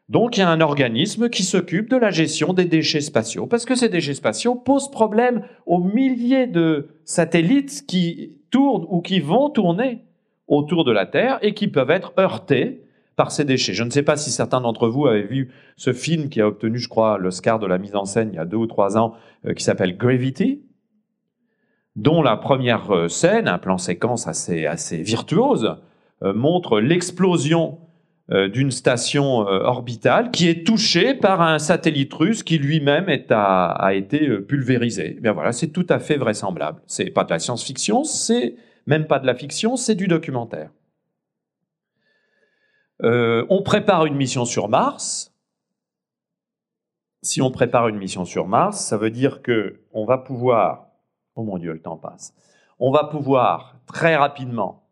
[0.10, 3.66] Donc il y a un organisme qui s'occupe de la gestion des déchets spatiaux, parce
[3.66, 9.50] que ces déchets spatiaux posent problème aux milliers de satellites qui tournent ou qui vont
[9.50, 10.04] tourner
[10.48, 12.84] autour de la Terre et qui peuvent être heurtés
[13.16, 13.74] par ces déchets.
[13.74, 16.80] Je ne sais pas si certains d'entre vous avaient vu ce film qui a obtenu,
[16.80, 19.14] je crois, l'Oscar de la mise en scène il y a deux ou trois ans,
[19.46, 20.64] euh, qui s'appelle Gravity,
[21.96, 25.76] dont la première euh, scène, un plan séquence assez, assez virtuose,
[26.24, 27.80] euh, montre l'explosion
[28.30, 35.18] d'une station orbitale qui est touchée par un satellite russe qui lui-même a, été pulvérisé.
[35.22, 36.82] Bien voilà, c'est tout à fait vraisemblable.
[36.88, 40.72] C'est pas de la science-fiction, c'est même pas de la fiction, c'est du documentaire.
[43.02, 45.34] Euh, on prépare une mission sur Mars.
[47.22, 50.88] Si on prépare une mission sur Mars, ça veut dire que on va pouvoir,
[51.36, 52.34] oh mon Dieu, le temps passe,
[52.80, 54.84] on va pouvoir très rapidement,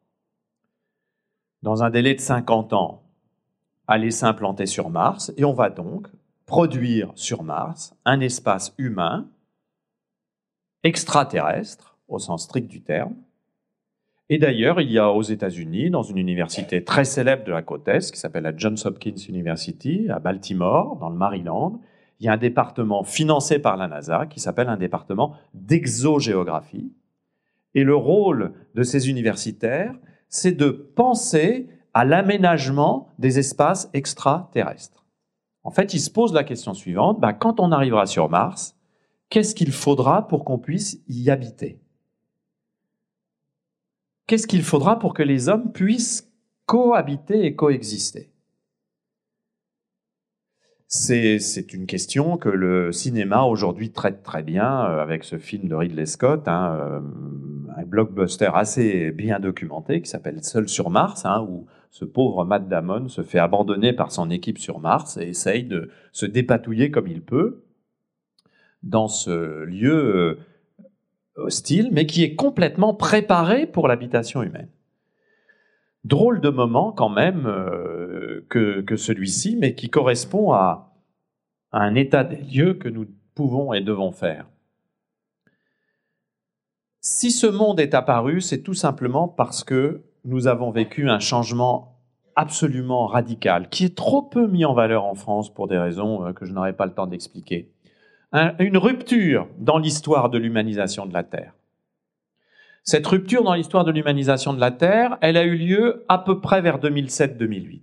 [1.61, 3.03] dans un délai de 50 ans,
[3.87, 6.07] aller s'implanter sur Mars et on va donc
[6.45, 9.29] produire sur Mars un espace humain
[10.83, 13.15] extraterrestre, au sens strict du terme.
[14.33, 17.85] Et d'ailleurs, il y a aux États-Unis, dans une université très célèbre de la côte
[17.89, 21.81] Est, qui s'appelle la Johns Hopkins University, à Baltimore, dans le Maryland,
[22.21, 26.93] il y a un département financé par la NASA qui s'appelle un département d'exogéographie.
[27.75, 29.93] Et le rôle de ces universitaires,
[30.29, 35.05] c'est de penser à l'aménagement des espaces extraterrestres.
[35.63, 38.77] En fait, ils se posent la question suivante, bah, quand on arrivera sur Mars,
[39.29, 41.80] qu'est-ce qu'il faudra pour qu'on puisse y habiter?
[44.27, 46.31] Qu'est-ce qu'il faudra pour que les hommes puissent
[46.65, 48.31] cohabiter et coexister?
[50.93, 55.75] C'est une question que le cinéma aujourd'hui traite très bien euh, avec ce film de
[55.75, 56.99] Ridley Scott, hein, euh,
[57.77, 62.67] un blockbuster assez bien documenté qui s'appelle Seul sur Mars, hein, où ce pauvre Matt
[62.67, 67.07] Damon se fait abandonner par son équipe sur Mars et essaye de se dépatouiller comme
[67.07, 67.63] il peut.
[68.83, 70.39] Dans ce lieu euh,
[71.41, 74.69] hostile, mais qui est complètement préparé pour l'habitation humaine.
[76.03, 80.87] Drôle de moment quand même euh, que, celui-ci, mais qui correspond à,
[81.71, 84.47] un état des lieux que nous pouvons et devons faire.
[86.99, 91.99] Si ce monde est apparu, c'est tout simplement parce que nous avons vécu un changement
[92.35, 96.33] absolument radical, qui est trop peu mis en valeur en France pour des raisons euh,
[96.33, 97.71] que je n'aurai pas le temps d'expliquer.
[98.33, 101.53] Une rupture dans l'histoire de l'humanisation de la Terre.
[102.83, 106.41] Cette rupture dans l'histoire de l'humanisation de la Terre, elle a eu lieu à peu
[106.41, 107.81] près vers 2007-2008.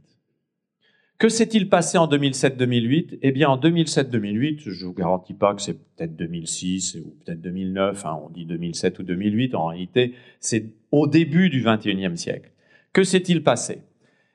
[1.18, 5.62] Que s'est-il passé en 2007-2008 Eh bien, en 2007-2008, je ne vous garantis pas que
[5.62, 10.66] c'est peut-être 2006 ou peut-être 2009, hein, on dit 2007 ou 2008, en réalité, c'est
[10.92, 12.52] au début du XXIe siècle.
[12.92, 13.82] Que s'est-il passé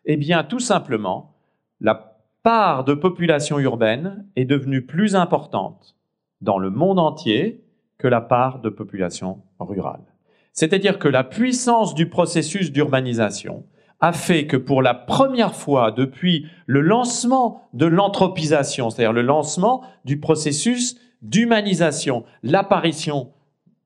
[0.05, 1.35] Eh bien, tout simplement,
[1.79, 5.95] la part de population urbaine est devenue plus importante
[6.43, 7.63] dans le monde entier
[7.97, 10.03] que la part de population rurale.
[10.51, 13.65] C'est-à-dire que la puissance du processus d'urbanisation
[14.01, 19.83] a fait que pour la première fois depuis le lancement de l'anthropisation, c'est-à-dire le lancement
[20.03, 23.31] du processus d'humanisation, l'apparition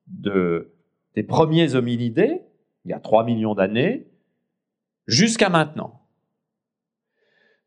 [0.08, 0.74] de,
[1.14, 2.42] des premiers hominidés,
[2.84, 4.08] il y a 3 millions d'années,
[5.06, 6.00] jusqu'à maintenant.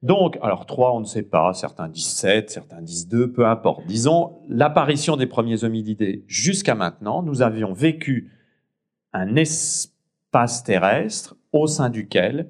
[0.01, 3.85] Donc, alors 3, on ne sait pas, certains disent 7, certains disent 2, peu importe.
[3.85, 8.31] Disons, l'apparition des premiers hominidés jusqu'à maintenant, nous avions vécu
[9.13, 12.49] un espace terrestre au sein duquel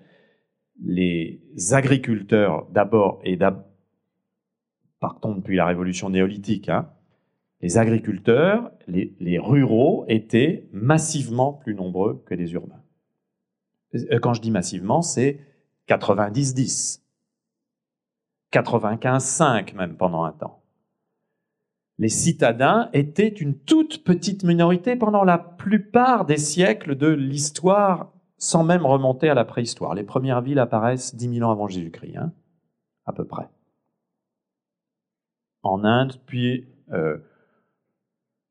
[0.83, 3.65] les agriculteurs d'abord et d'abord,
[5.01, 6.89] partons depuis la révolution néolithique, hein,
[7.61, 12.81] les agriculteurs, les, ruraux étaient massivement plus nombreux que les urbains.
[13.95, 15.39] Euh, quand je dis massivement, c'est
[15.87, 17.00] 90-10,
[18.51, 20.61] 95-5 même pendant un temps
[22.01, 28.63] les citadins étaient une toute petite minorité pendant la plupart des siècles de l'histoire, sans
[28.63, 29.93] même remonter à la préhistoire.
[29.93, 32.33] Les premières villes apparaissent 10 000 ans avant Jésus-Christ, hein,
[33.05, 33.47] à peu près.
[35.61, 37.19] En Inde, puis euh,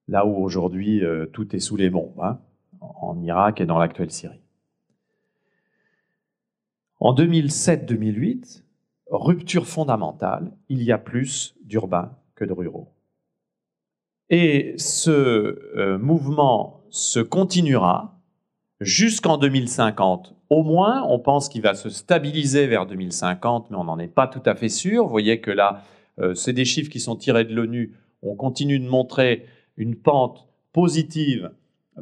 [0.06, 2.38] là où aujourd'hui euh, tout est sous les bombes, hein,
[2.80, 4.44] en Irak et dans l'actuelle Syrie.
[7.00, 8.62] En 2007-2008,
[9.11, 12.92] rupture fondamentale, il y a plus d'urbains que de ruraux.
[14.31, 18.20] Et ce euh, mouvement se continuera
[18.81, 20.35] jusqu'en 2050.
[20.49, 24.29] Au moins, on pense qu'il va se stabiliser vers 2050, mais on n'en est pas
[24.29, 25.05] tout à fait sûr.
[25.05, 25.83] Vous voyez que là,
[26.20, 27.94] euh, c'est des chiffres qui sont tirés de l'ONU.
[28.23, 29.46] On continue de montrer
[29.77, 31.51] une pente positive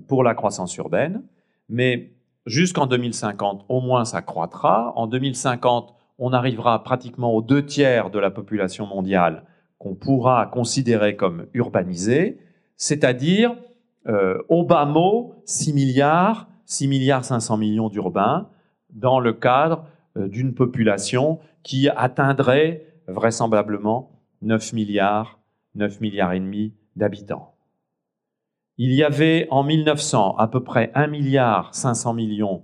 [0.06, 1.22] pour la croissance urbaine,
[1.68, 2.12] mais
[2.46, 4.92] jusqu'en 2050, au moins ça croîtra.
[4.96, 9.44] En 2050, on arrivera pratiquement aux deux tiers de la population mondiale
[9.78, 12.38] qu'on pourra considérer comme urbanisé,
[12.76, 13.54] c'est-à-dire,
[14.08, 18.48] euh, au bas mot, 6 milliards, 6 milliards 500 millions d'urbains,
[18.90, 19.84] dans le cadre
[20.16, 24.10] euh, d'une population qui atteindrait vraisemblablement
[24.42, 25.38] 9 milliards,
[25.76, 27.54] 9 milliards et demi d'habitants.
[28.76, 32.62] Il y avait en 1900 à peu près 1 milliard 500 millions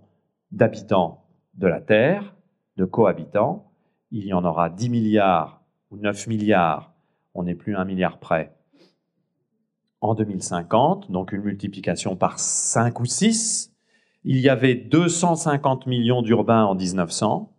[0.52, 1.24] d'habitants
[1.54, 2.33] de la Terre,
[2.76, 3.70] de cohabitants.
[4.10, 6.94] Il y en aura 10 milliards ou 9 milliards
[7.34, 8.54] on n'est plus à un milliard près.
[10.00, 13.72] En 2050, donc une multiplication par 5 ou 6,
[14.24, 17.52] il y avait 250 millions d'urbains en 1900,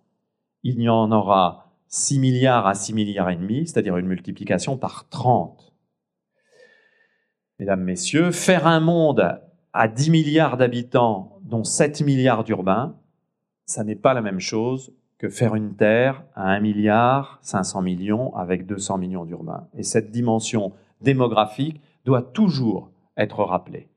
[0.63, 5.09] il y en aura 6 milliards à 6 milliards et demi, c'est-à-dire une multiplication par
[5.09, 5.73] 30.
[7.59, 9.39] Mesdames, Messieurs, faire un monde
[9.73, 12.97] à 10 milliards d'habitants, dont 7 milliards d'urbains,
[13.65, 18.35] ça n'est pas la même chose que faire une Terre à 1 milliard 500 millions
[18.35, 19.67] avec 200 millions d'urbains.
[19.77, 23.89] Et cette dimension démographique doit toujours être rappelée.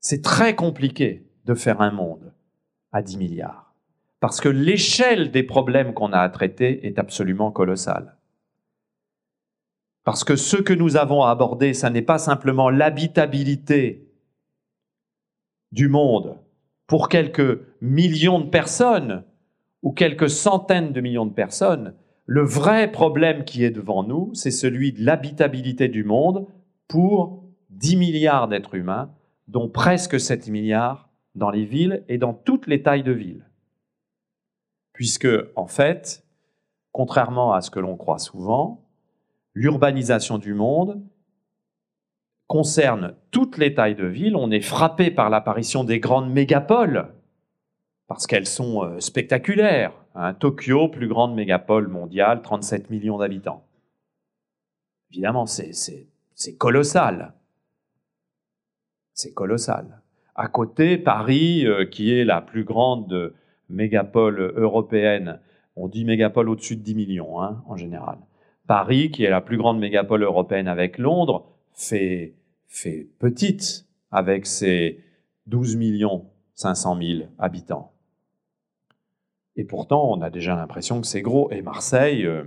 [0.00, 2.32] C'est très compliqué de faire un monde
[2.92, 3.74] à 10 milliards,
[4.18, 8.16] parce que l'échelle des problèmes qu'on a à traiter est absolument colossale.
[10.04, 14.08] Parce que ce que nous avons à aborder, ça n'est pas simplement l'habitabilité
[15.72, 16.38] du monde
[16.86, 19.24] pour quelques millions de personnes
[19.82, 21.94] ou quelques centaines de millions de personnes.
[22.26, 26.46] Le vrai problème qui est devant nous, c'est celui de l'habitabilité du monde
[26.86, 29.12] pour 10 milliards d'êtres humains,
[29.48, 33.48] dont presque 7 milliards dans les villes et dans toutes les tailles de villes.
[34.92, 36.24] Puisque, en fait,
[36.92, 38.86] contrairement à ce que l'on croit souvent,
[39.54, 41.02] l'urbanisation du monde
[42.46, 44.36] concerne toutes les tailles de villes.
[44.36, 47.14] On est frappé par l'apparition des grandes mégapoles,
[48.10, 49.92] parce qu'elles sont euh, spectaculaires.
[50.16, 50.34] Hein.
[50.34, 53.64] Tokyo, plus grande mégapole mondiale, 37 millions d'habitants.
[55.12, 55.76] Évidemment, c'est
[56.58, 57.34] colossal.
[59.14, 60.00] C'est colossal.
[60.34, 63.32] À côté, Paris, euh, qui est la plus grande
[63.68, 65.38] mégapole européenne,
[65.76, 68.18] on dit mégapole au-dessus de 10 millions hein, en général.
[68.66, 72.34] Paris, qui est la plus grande mégapole européenne avec Londres, fait,
[72.66, 75.04] fait petite avec ses
[75.46, 77.92] 12 millions 500 000 habitants.
[79.56, 81.50] Et pourtant, on a déjà l'impression que c'est gros.
[81.50, 82.44] Et Marseille, euh,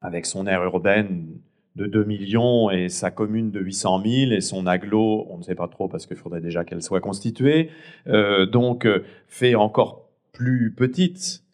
[0.00, 1.38] avec son aire urbaine
[1.76, 5.54] de 2 millions et sa commune de 800 000 et son aglo, on ne sait
[5.54, 7.70] pas trop parce qu'il faudrait déjà qu'elle soit constituée,
[8.08, 11.44] euh, donc euh, fait encore plus petite.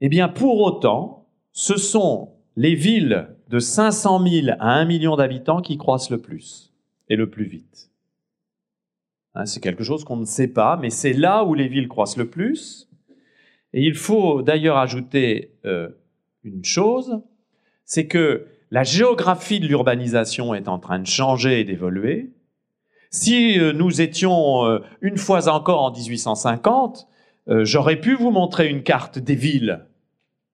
[0.00, 5.60] Eh bien, pour autant, ce sont les villes de 500 000 à 1 million d'habitants
[5.60, 6.72] qui croissent le plus
[7.08, 7.89] et le plus vite.
[9.34, 12.16] Hein, c'est quelque chose qu'on ne sait pas, mais c'est là où les villes croissent
[12.16, 12.88] le plus.
[13.72, 15.88] Et il faut d'ailleurs ajouter euh,
[16.42, 17.20] une chose,
[17.84, 22.32] c'est que la géographie de l'urbanisation est en train de changer et d'évoluer.
[23.10, 27.06] Si euh, nous étions euh, une fois encore en 1850,
[27.62, 29.84] j'aurais pu vous montrer une carte des villes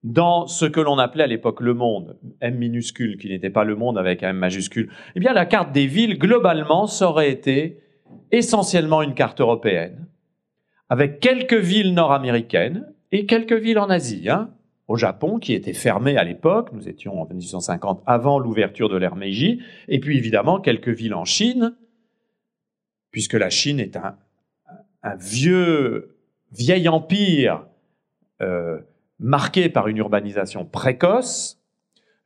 [0.03, 3.75] dans ce que l'on appelait à l'époque le monde, M minuscule, qui n'était pas le
[3.75, 7.79] monde avec un M majuscule, eh bien la carte des villes, globalement, ça aurait été
[8.31, 10.07] essentiellement une carte européenne,
[10.89, 14.29] avec quelques villes nord-américaines et quelques villes en Asie.
[14.29, 14.51] Hein.
[14.87, 19.17] Au Japon, qui était fermé à l'époque, nous étions en 1850 avant l'ouverture de l'ère
[19.17, 21.75] Meiji, et puis évidemment quelques villes en Chine,
[23.11, 24.15] puisque la Chine est un,
[25.19, 26.17] vieux,
[26.51, 27.65] vieil empire
[28.41, 28.79] euh,
[29.19, 31.61] marqué par une urbanisation précoce.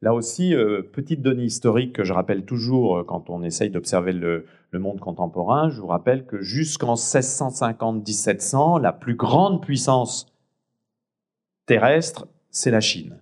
[0.02, 4.14] Là aussi, euh, petite donnée historique que je rappelle toujours euh, quand on essaye d'observer
[4.14, 4.46] le,
[4.80, 10.34] monde contemporain, je vous rappelle que jusqu'en 1650-1700, la plus grande puissance
[11.66, 13.22] terrestre, c'est la Chine.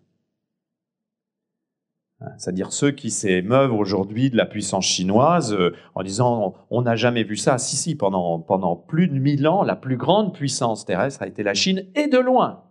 [2.22, 6.96] Hein, c'est-à-dire ceux qui s'émeuvent aujourd'hui de la puissance chinoise euh, en disant on n'a
[6.96, 7.58] jamais vu ça.
[7.58, 11.54] Si, si, pendant, plus de mille ans, la plus grande puissance terrestre a été la
[11.54, 12.64] Chine, et de loin.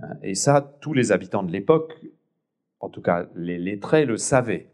[0.00, 1.94] Hein, et ça, tous les habitants de l'époque,
[2.80, 4.72] en tout cas les lettrés, le savaient.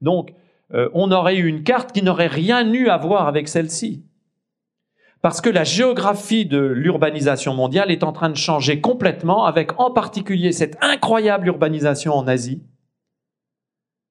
[0.00, 0.34] Donc,
[0.74, 4.04] euh, on aurait eu une carte qui n'aurait rien eu à voir avec celle-ci.
[5.20, 9.90] Parce que la géographie de l'urbanisation mondiale est en train de changer complètement, avec en
[9.90, 12.62] particulier cette incroyable urbanisation en Asie.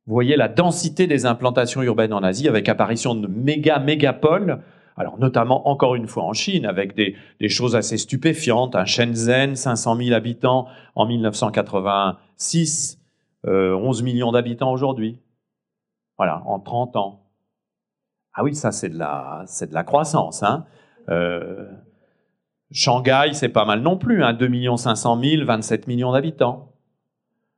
[0.08, 4.62] Vous voyez la densité des implantations urbaines en Asie, avec apparition de méga mégapoles
[4.98, 7.16] alors notamment encore une fois en Chine, avec des,
[7.50, 8.76] choses assez stupéfiantes.
[8.76, 13.00] Un Shenzhen, 500 000 habitants en 1986,
[13.44, 15.18] 11 euh, millions d'habitants aujourd'hui.
[16.22, 17.24] Voilà, en 30 ans.
[18.36, 20.44] Ah oui, ça c'est de la, de la croissance.
[20.44, 20.66] Hein.
[21.10, 21.68] Euh,
[22.70, 26.74] Shanghai, c'est pas mal non plus, hein, 2 500 000, 27 millions d'habitants.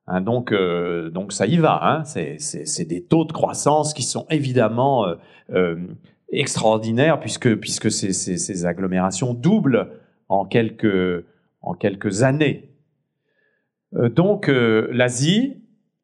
[0.08, 1.78] Hein, donc, euh, donc ça y va.
[1.86, 2.06] Hein.
[2.06, 5.08] C'est, des taux de croissance qui sont évidemment
[6.32, 9.90] extraordinaire puisque, puisque ces, ces, agglomérations doublent
[10.30, 11.26] en quelques,
[11.62, 12.74] en quelques années.
[13.96, 15.63] Euh, donc euh, l'Asie,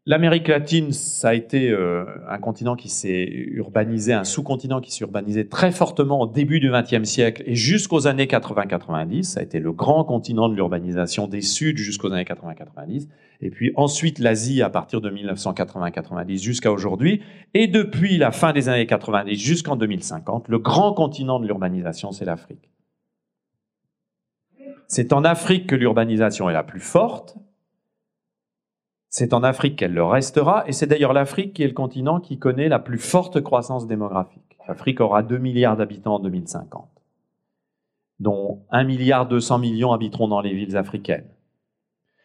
[0.09, 5.03] l'Amérique latine, ça a été euh, un continent qui s'est urbanisé, un sous-continent qui s'est
[5.03, 9.21] urbanisé très fortement au début du XXe siècle et jusqu'aux années 80-90.
[9.21, 13.07] Ça a été le grand continent de l'urbanisation des Suds jusqu'aux années 80-90.
[13.41, 17.21] Et puis ensuite l'Asie à partir de 1980-90 jusqu'à aujourd'hui.
[17.53, 22.25] Et depuis la fin des années 90 jusqu'en 2050, le grand continent de l'urbanisation, c'est
[22.25, 22.71] l'Afrique.
[24.87, 27.37] C'est en Afrique que l'urbanisation est la plus forte.
[29.09, 30.63] C'est en Afrique qu'elle le restera.
[30.67, 34.57] Et c'est d'ailleurs l'Afrique qui est le continent qui connaît la plus forte croissance démographique.
[34.67, 36.87] L'Afrique aura 2 milliards d'habitants en 2050.
[38.19, 41.29] dont 1 milliard 200 millions habiteront dans les villes africaines.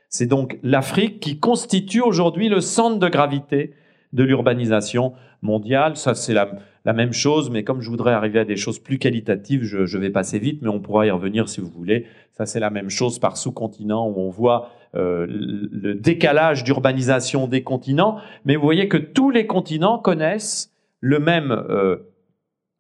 [0.08, 3.74] C'est donc l'Afrique qui constitue aujourd'hui le centre de gravité
[4.14, 5.12] de l'urbanisation
[5.42, 5.96] mondiale.
[5.96, 6.48] Ça, c'est la,
[6.92, 10.38] même chose, mais comme je voudrais arriver à des choses plus qualitatives, je, vais passer
[10.38, 12.06] vite, mais on pourra y revenir si vous voulez.
[12.32, 17.62] Ça, c'est la même chose par sous-continent où on voit euh, le décalage d'urbanisation des
[17.62, 18.18] continents.
[18.44, 21.96] Mais vous voyez que tous les continents connaissent le même euh,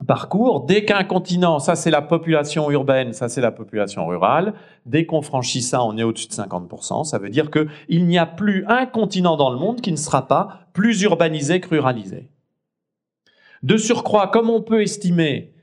[0.06, 0.64] parcours.
[0.66, 4.54] Dès qu'un continent, ça c'est la population urbaine, ça c'est la population rurale,
[4.86, 7.04] dès qu'on franchit ça, on est au-dessus de 50%.
[7.04, 10.26] Ça veut dire qu'il n'y a plus un continent dans le monde qui ne sera
[10.26, 12.28] pas plus urbanisé que ruralisé.
[13.62, 15.54] De surcroît, comme on peut estimer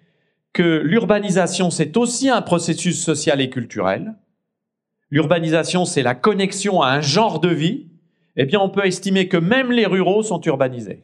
[0.54, 4.16] que l'urbanisation, c'est aussi un processus social et culturel,
[5.12, 7.90] l'urbanisation, c'est la connexion à un genre de vie,
[8.38, 11.04] eh bien, on peut estimer que même les ruraux sont urbanisés.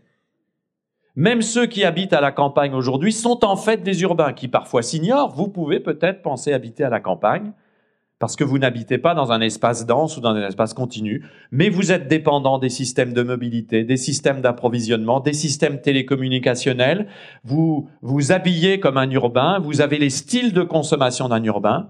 [1.15, 4.83] Même ceux qui habitent à la campagne aujourd'hui sont en fait des urbains qui parfois
[4.83, 5.35] s'ignorent.
[5.35, 7.53] Vous pouvez peut-être penser habiter à la campagne
[8.19, 11.69] parce que vous n'habitez pas dans un espace dense ou dans un espace continu, mais
[11.69, 17.07] vous êtes dépendant des systèmes de mobilité, des systèmes d'approvisionnement, des systèmes télécommunicationnels.
[17.43, 21.89] Vous vous habillez comme un urbain, vous avez les styles de consommation d'un urbain.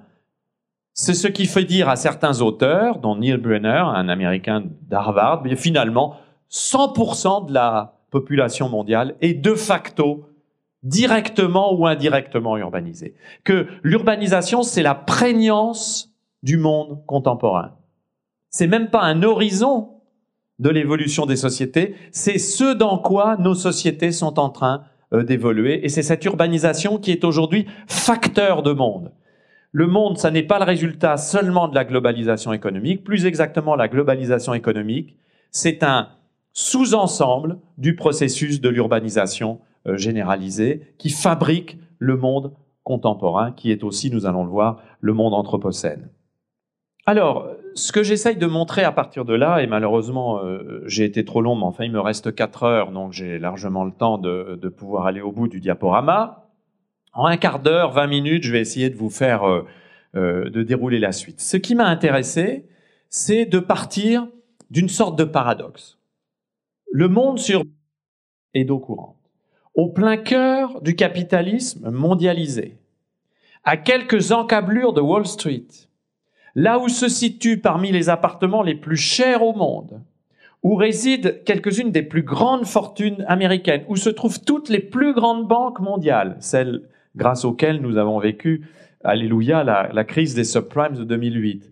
[0.94, 6.16] C'est ce qui fait dire à certains auteurs, dont Neil Brenner, un Américain d'Harvard, finalement
[6.52, 10.26] 100% de la population mondiale est de facto
[10.84, 13.16] directement ou indirectement urbanisée.
[13.44, 16.14] Que l'urbanisation, c'est la prégnance
[16.44, 17.74] du monde contemporain.
[18.50, 19.90] C'est même pas un horizon
[20.60, 24.84] de l'évolution des sociétés, c'est ce dans quoi nos sociétés sont en train
[25.14, 29.12] euh, d'évoluer, et c'est cette urbanisation qui est aujourd'hui facteur de monde.
[29.72, 33.88] Le monde, ça n'est pas le résultat seulement de la globalisation économique, plus exactement la
[33.88, 35.18] globalisation économique,
[35.52, 36.10] c'est un
[36.54, 44.10] sous-ensemble du processus de l'urbanisation euh, généralisée qui fabrique le monde contemporain, qui est aussi,
[44.10, 46.10] nous allons le voir, le monde anthropocène.
[47.08, 51.24] Alors, ce que j'essaye de montrer à partir de là, et malheureusement euh, j'ai été
[51.24, 54.68] trop long, mais enfin il me reste 4 heures, donc j'ai largement le temps de,
[54.68, 56.50] pouvoir aller au bout du diaporama.
[57.14, 61.00] En un quart d'heure, 20 minutes, je vais essayer de vous faire, euh, de dérouler
[61.00, 61.40] la suite.
[61.40, 62.66] Ce qui m'a intéressé,
[63.10, 64.28] c'est de partir
[64.70, 65.98] d'une sorte de paradoxe.
[66.92, 67.64] Le monde sur
[68.54, 69.16] est d'eau courante,
[69.76, 72.76] au plein cœur du capitalisme mondialisé,
[73.64, 75.87] à quelques encablures de Wall Street,
[76.58, 80.02] là où se situent parmi les appartements les plus chers au monde,
[80.64, 85.48] où résident quelques-unes des plus grandes fortunes américaines, où se trouvent toutes les plus grandes
[85.48, 86.82] banques mondiales, celles
[87.16, 88.68] grâce auxquelles nous avons vécu,
[89.04, 91.72] alléluia, la, la crise des subprimes de 2008.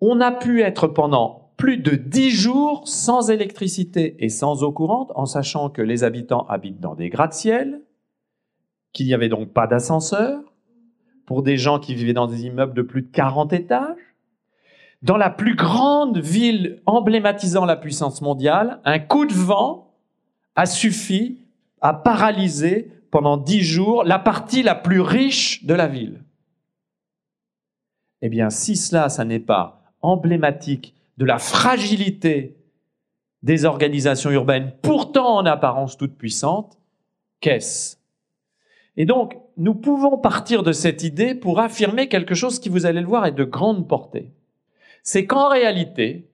[0.00, 5.12] On a pu être pendant plus de dix jours sans électricité et sans eau courante,
[5.14, 7.82] en sachant que les habitants habitent dans des gratte-ciel,
[8.92, 10.49] qu'il n'y avait donc pas d'ascenseur,
[11.30, 14.16] pour des gens qui vivaient dans des immeubles de plus de 40 étages.
[15.00, 19.94] Dans la plus grande ville emblématisant la puissance mondiale, un coup de vent
[20.56, 21.38] a suffi
[21.80, 26.24] à paralyser pendant dix jours la partie la plus riche de la ville.
[28.22, 32.56] Eh bien, si cela, ça n'est pas emblématique de la fragilité
[33.44, 36.76] des organisations urbaines, pourtant en apparence toutes puissantes,
[37.38, 37.99] qu'est-ce
[38.96, 43.00] Et donc, nous pouvons partir de cette idée pour affirmer quelque chose qui, vous allez
[43.00, 44.32] le voir, est de grande portée.
[45.02, 46.28] C'est qu'en réalité,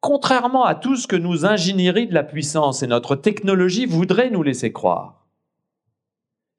[0.00, 4.42] contrairement à tout ce que nos ingénieries de la puissance et notre technologie voudraient nous
[4.42, 5.26] laisser croire,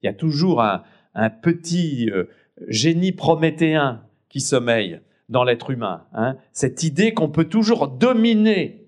[0.02, 0.82] il y a toujours un,
[1.42, 2.24] petit euh,
[2.66, 8.86] génie prométhéen qui sommeille dans l'être humain, hein, cette idée qu'on peut toujours dominer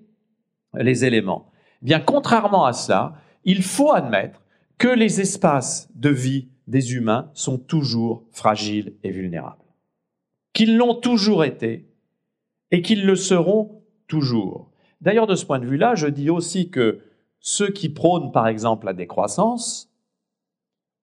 [0.74, 1.50] les éléments.
[1.82, 4.40] Eh bien, contrairement à cela, il faut admettre
[4.78, 9.64] que les espaces de vie des humains sont toujours fragiles et vulnérables.
[10.52, 11.88] Qu'ils l'ont toujours été
[12.70, 14.70] et qu'ils le seront toujours.
[15.00, 17.00] D'ailleurs, de ce point de vue-là, je dis aussi que
[17.40, 19.90] ceux qui prônent, par exemple, la décroissance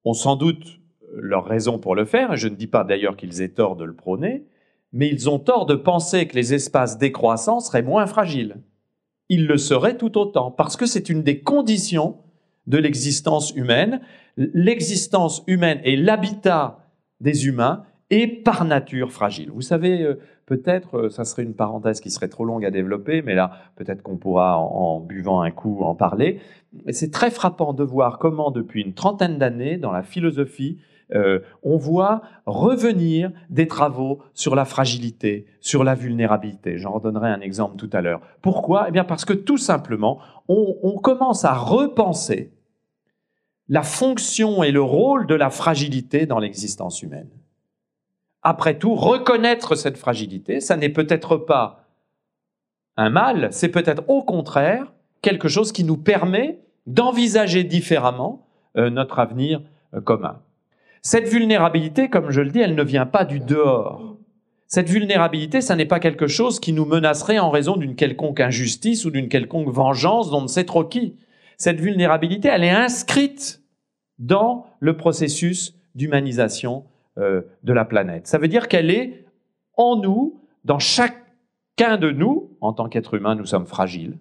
[0.06, 0.80] ont sans doute
[1.14, 3.84] leur raison pour le faire, et je ne dis pas d'ailleurs qu'ils aient tort de
[3.84, 4.46] le prôner,
[4.94, 8.58] mais ils ont tort de penser que les espaces décroissants seraient moins fragiles.
[9.30, 12.18] Ils le seraient tout autant, parce que c'est une des conditions
[12.68, 14.02] de l'existence humaine.
[14.38, 16.80] L'existence humaine et l'habitat
[17.20, 19.50] des humains est par nature fragile.
[19.52, 23.22] Vous savez, euh, peut-être, euh, ça serait une parenthèse qui serait trop longue à développer,
[23.22, 26.40] mais là, peut-être qu'on pourra, en, buvant un coup, en parler.
[26.90, 30.78] C'est très frappant de voir comment, depuis une trentaine d'années, dans la philosophie,
[31.14, 36.78] euh, on voit revenir des travaux sur la fragilité, sur la vulnérabilité.
[36.78, 38.22] J'en redonnerai un exemple tout à l'heure.
[38.42, 38.86] Pourquoi?
[38.88, 42.52] Eh bien parce que tout simplement, on, commence à repenser
[43.68, 47.30] la fonction et le rôle de la fragilité dans l'existence humaine.
[48.44, 51.86] après tout, reconnaître cette fragilité, ça n'est peut-être pas
[52.98, 54.92] un mal, c'est peut-être au contraire
[55.22, 58.48] quelque chose qui nous permet d'envisager différemment
[58.78, 59.62] euh, notre avenir
[59.94, 60.42] euh, commun.
[61.02, 64.18] Cette vulnérabilité, comme je le dis, elle ne vient pas du dehors.
[64.68, 69.04] Cette vulnérabilité, ça n'est pas quelque chose qui nous menacerait en raison d'une quelconque injustice
[69.04, 71.18] ou d'une quelconque vengeance dont on ne sait trop qui.
[71.58, 73.62] Cette vulnérabilité, elle est inscrite
[74.18, 76.86] dans le processus d'humanisation
[77.18, 78.28] euh, de la planète.
[78.28, 79.26] Ça veut dire qu'elle est
[79.76, 84.20] en nous, dans chacun de nous, en tant qu'être humain, nous sommes fragiles.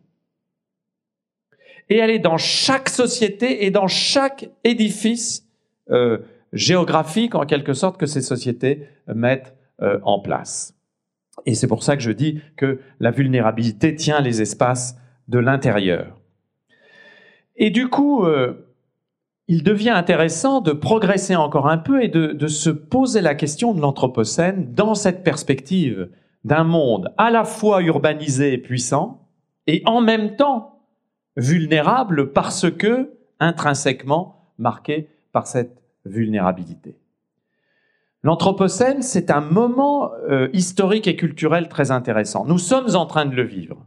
[1.91, 5.47] Et elle est dans chaque société et dans chaque édifice
[5.91, 6.19] euh,
[6.53, 10.75] géographique, en quelque sorte, que ces sociétés mettent euh, en place.
[11.47, 14.99] Et c'est pour ça que je dis que la vulnérabilité tient les espaces
[15.29, 16.19] de l'intérieur.
[17.57, 18.27] Et du coup,
[19.51, 23.81] il devient intéressant de progresser encore un peu et de, se poser la question de
[23.81, 26.09] l'Anthropocène dans cette perspective
[26.45, 29.27] d'un monde à la fois urbanisé et puissant
[29.67, 30.79] et en même temps
[31.37, 36.97] vulnérable parce que intrinsèquement marqué par cette vulnérabilité.
[38.23, 42.45] L'Anthropocène, c'est un moment euh, historique et culturel très intéressant.
[42.45, 43.87] Nous sommes en train de le vivre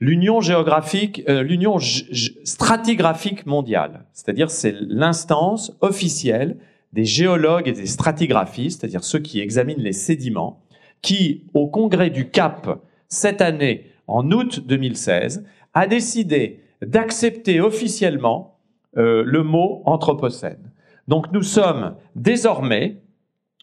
[0.00, 6.56] l'union géographique, euh, l'union stratigraphique mondiale, c'est-à-dire c'est l'instance officielle
[6.92, 10.60] des géologues et des stratigraphistes, c'est-à-dire ceux qui examinent les sédiments,
[11.02, 15.44] qui, au congrès du Cap cette année, en août 2016,
[15.74, 18.58] a décidé d'accepter officiellement
[18.96, 20.69] euh, le mot anthropocène.
[21.10, 23.02] Donc nous sommes désormais,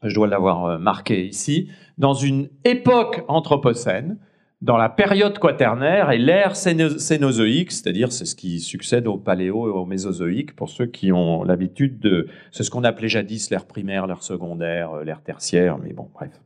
[0.03, 4.17] je dois l'avoir euh, marqué ici, dans une époque anthropocène
[4.59, 9.71] dans la période quaternaire et l'ère cénozoïque, c'est-à-dire c'est ce qui succède au paléo et
[9.71, 12.27] au mésozoïque pour ceux qui ont l'habitude de...
[12.51, 16.41] C'est ce qu'on appelait jadis l'ère primaire, l'ère secondaire, euh, l'ère tertiaire, mais bon, bref.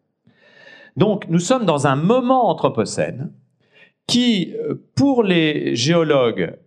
[0.98, 3.32] Donc nous sommes dans un moment anthropocène
[4.06, 6.60] qui, euh, pour les géologues,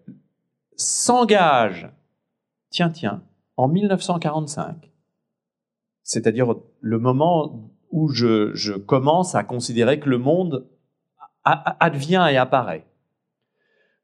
[0.75, 1.89] s'engage,
[2.71, 3.23] tiens, tiens,
[3.57, 4.91] en 1945,
[6.03, 10.67] c'est-à-dire le moment où je, commence à considérer que le monde
[11.45, 12.87] advient et apparaît.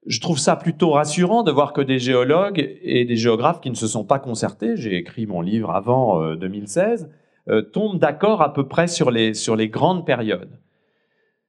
[0.06, 3.74] Je trouve ça plutôt rassurant de voir que des géologues et des géographes qui ne
[3.74, 7.10] se sont pas concertés, j'ai écrit mon livre avant 2016,
[7.48, 10.60] euh, euh, tombent d'accord à peu près sur les, sur les grandes périodes.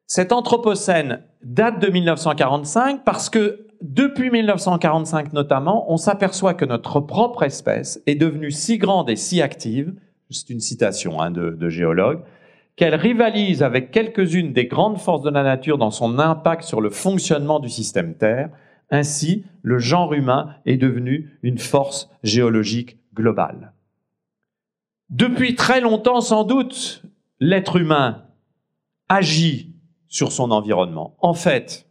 [0.08, 7.44] Cet Anthropocène date de 1945 parce que depuis 1945 notamment, on s'aperçoit que notre propre
[7.44, 9.94] espèce est devenue si grande et si active,
[10.30, 12.22] c'est une citation hein, de, de géologues,
[12.76, 16.90] qu'elle rivalise avec quelques-unes des grandes forces de la nature dans son impact sur le
[16.90, 18.50] fonctionnement du système Terre.
[18.90, 23.74] Ainsi, le genre humain est devenu une force géologique globale.
[25.10, 27.04] Depuis très longtemps, sans doute,
[27.40, 28.24] l'être humain
[29.10, 29.74] agit
[30.08, 31.16] sur son environnement.
[31.20, 31.86] En fait,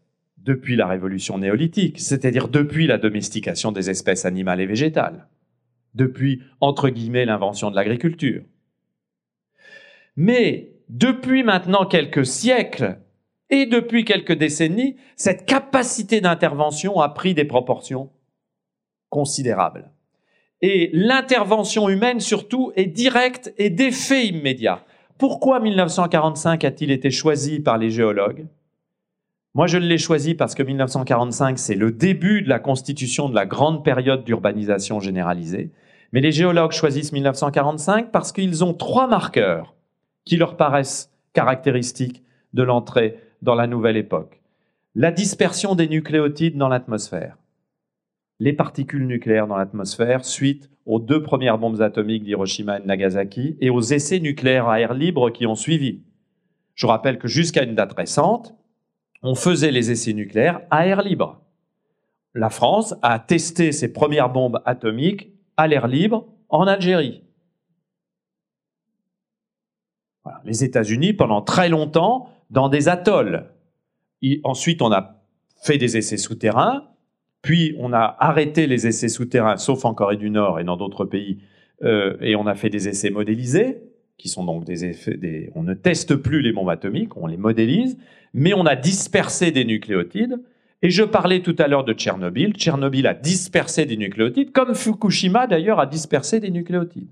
[0.45, 5.29] depuis la révolution néolithique, c'est-à-dire depuis la domestication des espèces animales et végétales,
[5.95, 8.43] depuis, entre guillemets, l'invention de l'agriculture.
[10.17, 12.99] Mais depuis maintenant quelques siècles
[13.51, 18.11] et depuis quelques décennies, cette capacité d'intervention a pris des proportions
[19.09, 19.91] considérables.
[20.63, 24.85] Et l'intervention humaine, surtout, est directe et d'effet immédiat.
[25.19, 28.47] Pourquoi 1945 a-t-il été choisi par les géologues?
[29.55, 33.47] Moi, je l'ai choisi parce que 1945, c'est le début de la constitution de la
[33.47, 35.73] grande période d'urbanisation généralisée.
[36.13, 39.75] Mais les géologues choisissent 1945 parce qu'ils ont trois marqueurs
[40.25, 42.23] qui leur paraissent caractéristiques
[42.53, 44.41] de l'entrée dans la nouvelle époque.
[44.95, 47.37] La dispersion des nucléotides dans l'atmosphère,
[48.39, 53.57] les particules nucléaires dans l'atmosphère suite aux deux premières bombes atomiques d'Hiroshima et de Nagasaki
[53.61, 56.03] et aux essais nucléaires à air libre qui ont suivi.
[56.75, 58.55] Je rappelle que jusqu'à une date récente,
[59.23, 61.41] on faisait les essais nucléaires à air libre.
[62.35, 67.23] La France a testé ses premières bombes atomiques à l'air libre en Algérie.
[70.45, 73.47] Les États-Unis, pendant très longtemps, dans des atolls.
[74.45, 75.23] ensuite, on a
[75.63, 76.89] fait des essais souterrains,
[77.43, 81.05] puis on a arrêté les essais souterrains, sauf en Corée du Nord et dans d'autres
[81.05, 81.43] pays,
[81.83, 83.83] euh, et on a fait des essais modélisés,
[84.21, 85.51] qui sont donc des effets.
[85.55, 87.97] on ne teste plus les bombes atomiques, on les modélise,
[88.35, 90.39] mais on a dispersé des nucléotides.
[90.83, 92.53] Et je parlais tout à l'heure de Tchernobyl.
[92.53, 97.09] Tchernobyl a dispersé des nucléotides, comme Fukushima d'ailleurs a dispersé des nucléotides.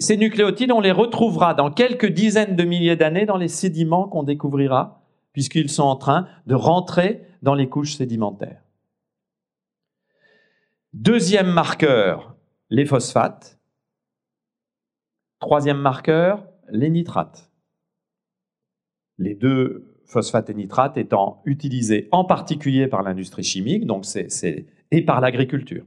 [0.00, 4.24] Ces nucléotides, on les retrouvera dans quelques dizaines de milliers d'années dans les sédiments qu'on
[4.24, 8.62] découvrira, puisqu'ils sont en train de rentrer dans les couches sédimentaires.
[10.94, 12.34] Deuxième marqueur,
[12.70, 13.61] les phosphates.
[15.42, 17.50] Troisième marqueur, les nitrates.
[19.18, 24.06] Les deux phosphate et nitrate étant utilisés en particulier par l'industrie chimique donc
[24.92, 25.84] et par l'agriculture.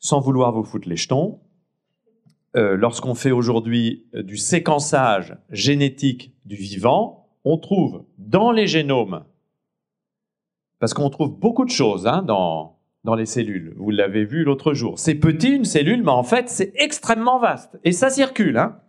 [0.00, 1.38] Sans vouloir vous foutre les jetons,
[2.56, 9.22] euh, lorsqu'on fait aujourd'hui euh, du séquençage génétique du vivant, on trouve dans les génomes,
[10.80, 12.75] parce qu'on trouve beaucoup de choses hein, dans,
[13.06, 16.48] dans les cellules, vous l'avez vu l'autre jour, c'est petit une cellule, mais en fait
[16.48, 18.58] c'est extrêmement vaste, et ça circule.
[18.58, 18.80] Hein.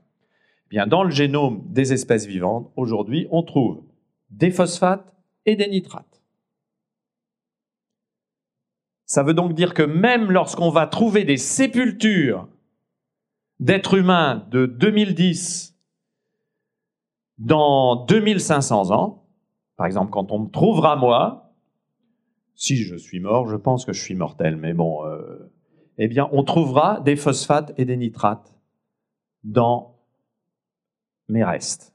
[0.72, 3.84] Bien, dans le génome des espèces vivantes, aujourd'hui, on trouve
[4.32, 5.14] des phosphates
[5.46, 6.24] et des nitrates.
[9.06, 12.50] Ça veut donc dire que même lorsqu'on va trouver des sépultures
[13.60, 15.78] d'êtres humains de 2010
[17.38, 19.28] dans 2500 ans,
[19.78, 21.47] par exemple quand on me trouvera moi,
[22.58, 25.50] si je suis mort, je pense que je suis mortel, mais bon, euh,
[26.00, 28.56] eh bien on trouvera des phosphates et des nitrates
[29.44, 29.96] dans
[31.30, 31.94] mes restes.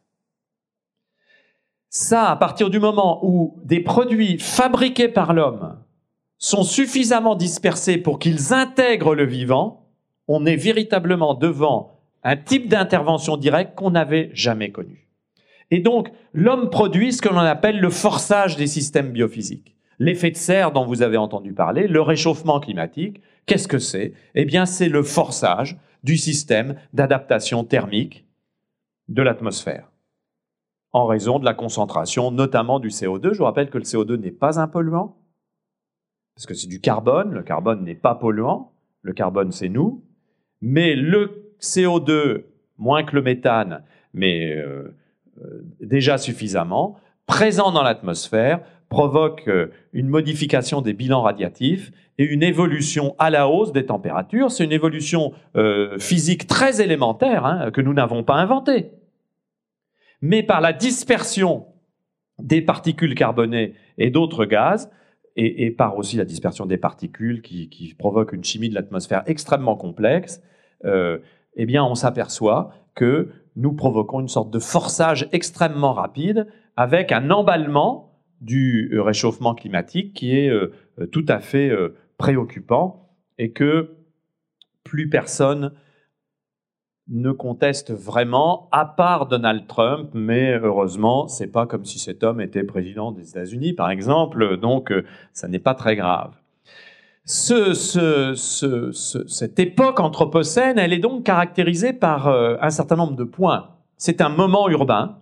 [1.89, 5.79] Ça, à partir du moment où des produits fabriqués par l'homme
[6.39, 9.91] sont suffisamment dispersés pour qu'ils intègrent le vivant,
[10.29, 15.09] on est véritablement devant un type d'intervention directe qu'on n'avait jamais connu.
[15.73, 19.77] Et donc, l'homme produit ce que l'on appelle le forçage des systèmes biophysiques.
[20.03, 24.15] L'effet de serre dont vous avez entendu parler, le réchauffement climatique, qu'est-ce que c'est?
[24.35, 28.27] Eh bien, c'est le forçage du système d'adaptation thermique
[29.07, 29.93] de l'atmosphère
[30.91, 33.33] en raison de la concentration, notamment du CO2.
[33.33, 35.17] Je vous rappelle que le CO2 n'est pas un polluant,
[36.35, 37.31] parce que c'est du carbone.
[37.31, 38.73] Le carbone n'est pas polluant.
[39.03, 40.03] Le carbone, c'est nous.
[40.61, 42.47] Mais le CO2,
[42.77, 43.85] moins que le méthane,
[44.15, 44.97] mais euh,
[45.45, 48.63] euh, déjà suffisamment, présent dans l'atmosphère,
[48.93, 54.51] provoque euh, une modification des bilans radiatifs et une évolution à la hausse des températures.
[54.51, 55.33] C'est une évolution
[55.99, 58.91] physique très élémentaire hein, que nous n'avons pas inventée
[60.23, 61.67] mais par la dispersion
[62.39, 64.91] des particules carbonées et d'autres gaz,
[65.35, 69.77] et, par aussi la dispersion des particules qui, qui provoque une chimie de l'atmosphère extrêmement
[69.77, 70.43] complexe,
[70.85, 71.19] euh,
[71.57, 77.31] eh bien, on s'aperçoit que nous provoquons une sorte de forçage extrêmement rapide avec un
[77.31, 78.12] emballement
[78.43, 80.73] du réchauffement climatique qui est euh,
[81.11, 83.97] tout à fait euh, préoccupant et que
[84.85, 85.73] plus personne
[87.09, 92.41] ne conteste vraiment, à part Donald Trump, mais heureusement, c'est pas comme si cet homme
[92.41, 96.35] était président des États-Unis, par exemple, donc euh, ça n'est pas très grave.
[97.25, 97.75] Ce,
[99.29, 103.77] cette époque anthropocène, elle est donc caractérisée par euh, un certain nombre de points.
[103.97, 105.21] C'est un moment urbain,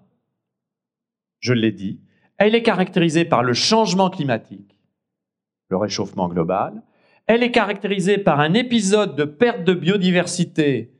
[1.40, 2.00] je l'ai dit.
[2.40, 4.74] Elle est caractérisée par le changement climatique,
[5.68, 6.82] le réchauffement global.
[7.26, 10.90] Elle est caractérisée par un épisode de perte de biodiversité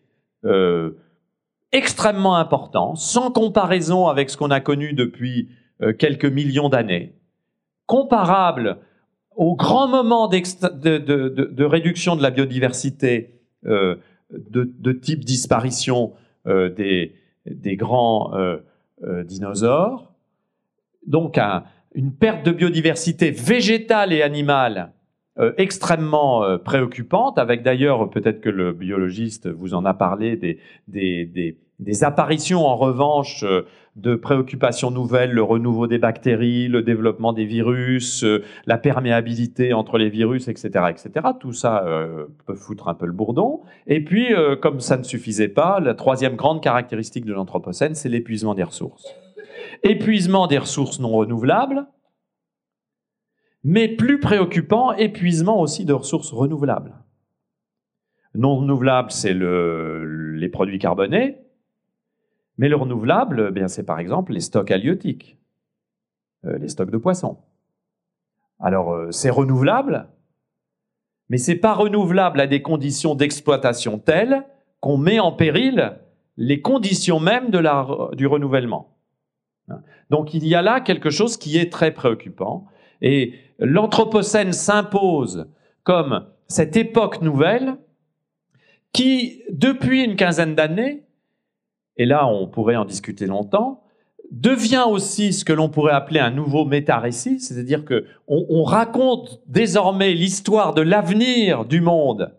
[0.45, 0.99] euh,
[1.73, 5.49] extrêmement important, sans comparaison avec ce qu'on a connu depuis
[5.81, 7.15] euh, quelques millions d'années,
[7.87, 8.77] comparable
[9.35, 13.97] au grand moment de, réduction de la biodiversité euh,
[14.31, 16.13] de, type disparition
[16.45, 17.15] des,
[17.79, 18.31] grands
[19.25, 20.10] dinosaures,
[21.07, 21.39] donc
[21.95, 24.93] une perte de biodiversité végétale et animale
[25.41, 32.05] euh, extrêmement euh, préoccupante, avec d'ailleurs, peut-être que le biologiste vous en a parlé, des,
[32.05, 33.63] apparitions en revanche euh,
[33.97, 38.25] de préoccupations nouvelles, le renouveau des bactéries, le développement des virus,
[38.67, 40.87] la perméabilité entre les virus, etc.
[40.91, 41.27] etc.
[41.39, 41.85] Tout ça
[42.47, 43.63] peut foutre un peu le bourdon.
[43.89, 44.29] Et puis,
[44.63, 49.13] comme ça ne suffisait pas, la troisième grande caractéristique de l'Anthropocène, c'est l'épuisement des ressources.
[49.83, 51.87] Épuisement des ressources non renouvelables,
[53.65, 56.95] mais plus préoccupant, épuisement aussi de ressources renouvelables.
[58.35, 61.39] Non renouvelables, c'est le, les produits carbonés,
[62.59, 65.39] mais le renouvelable, eh c'est par exemple les stocks halieutiques,
[66.45, 67.39] euh, les stocks de poissons.
[68.61, 70.09] Alors, euh, c'est renouvelable,
[71.29, 74.45] mais c'est pas renouvelable à des conditions d'exploitation telles
[74.81, 75.99] qu'on met en péril
[76.37, 78.97] les conditions mêmes du renouvellement.
[80.11, 82.67] Donc, il y a là quelque chose qui est très préoccupant.
[83.03, 85.47] Et l'Anthropocène s'impose
[85.83, 87.77] comme cette époque nouvelle
[88.93, 91.05] qui, depuis une quinzaine d'années,
[91.97, 93.85] et là on pourrait en discuter longtemps,
[94.31, 100.15] devient aussi ce que l'on pourrait appeler un nouveau méta-récit, c'est-à-dire que on, raconte désormais
[100.15, 102.33] l'histoire de l'avenir du monde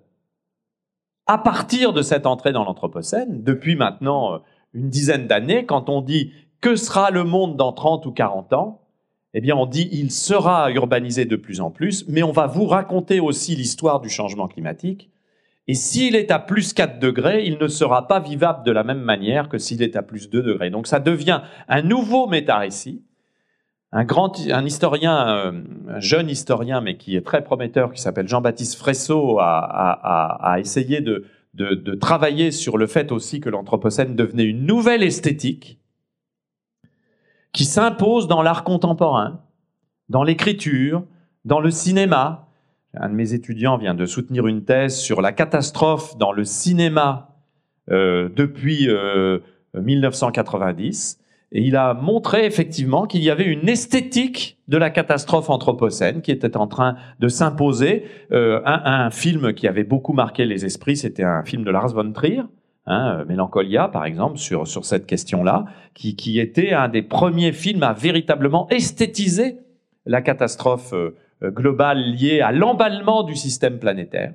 [1.28, 4.38] à partir de cette entrée dans l'Anthropocène, depuis maintenant euh,
[4.74, 8.82] une dizaine d'années, quand on dit que sera le monde dans 30 ou 40 ans,
[9.34, 12.66] eh bien on dit il sera urbanisé de plus en plus, mais on va vous
[12.66, 15.10] raconter aussi l'histoire du changement climatique
[15.68, 19.02] Et s'il est à plus 4 degrés, il ne sera pas vivable de la même
[19.02, 20.70] manière que s'il est à plus 2 degrés.
[20.70, 23.04] Donc ça devient un nouveau méta-récit.
[23.94, 25.52] Un grand, un historien, euh,
[25.90, 31.96] un jeune historien, mais qui est très prometteur, qui s'appelle Jean-Baptiste Fresso, a, essayé de
[31.96, 35.81] travailler sur le fait aussi que l'Anthropocène devenait une nouvelle esthétique
[37.54, 39.42] qui s'impose dans l'art contemporain,
[40.10, 41.04] dans l'écriture,
[41.46, 42.48] dans le cinéma.
[42.94, 47.36] Un de mes étudiants vient de soutenir une thèse sur la catastrophe dans le cinéma
[47.90, 48.88] euh, depuis
[49.74, 51.18] 1990.
[51.18, 51.22] Euh,
[51.54, 56.32] et il a montré effectivement qu'il y avait une esthétique de la catastrophe anthropocène qui
[56.32, 58.06] était en train de s'imposer.
[58.32, 61.94] Euh, un, un, film qui avait beaucoup marqué les esprits, c'était un film de Lars
[61.94, 62.44] von Trier,
[62.88, 67.94] Hein, Mélancolia, par exemple, sur, cette question-là, qui, qui, était un des premiers films à
[67.94, 69.60] véritablement esthétiser
[70.06, 74.34] la catastrophe euh, globale liée à l'emballement du système planétaire.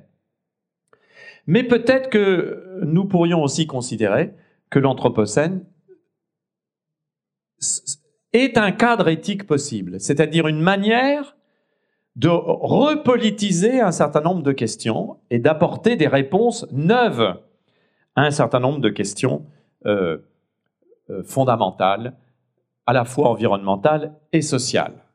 [1.45, 4.33] Mais peut-être que nous pourrions aussi considérer
[4.69, 5.65] que l'Anthropocène
[8.33, 11.37] est un cadre éthique possible, c'est-à-dire une manière
[12.15, 17.37] de repolitiser un certain nombre de questions et d'apporter des réponses neuves
[18.17, 19.45] un certain nombre de questions
[19.85, 20.17] euh,
[21.09, 22.17] euh, fondamentales,
[22.85, 25.05] à la fois environnementales et sociales.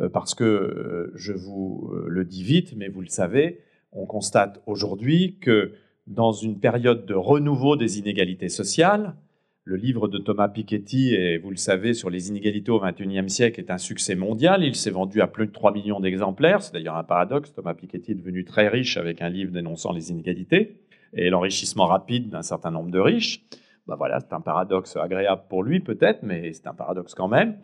[0.00, 3.60] Euh, parce que, je vous le dis vite, mais vous le savez,
[3.92, 5.72] on constate aujourd'hui que
[6.06, 9.14] dans une période de renouveau des inégalités sociales,
[9.64, 13.60] le livre de Thomas Piketty, et vous le savez, sur les inégalités au XXIe siècle,
[13.60, 14.64] est un succès mondial.
[14.64, 16.62] Il s'est vendu à plus de 3 millions d'exemplaires.
[16.62, 17.52] C'est d'ailleurs un paradoxe.
[17.52, 20.79] Thomas Piketty est devenu très riche avec un livre dénonçant les inégalités
[21.14, 23.44] et l'enrichissement rapide d'un certain nombre de riches.
[23.86, 27.56] Ben voilà, c'est un paradoxe agréable pour lui peut-être, mais c'est un paradoxe quand même.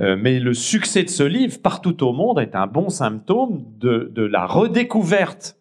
[0.00, 4.10] Euh, mais le succès de ce livre partout au monde est un bon symptôme de,
[4.16, 5.56] la redécouverte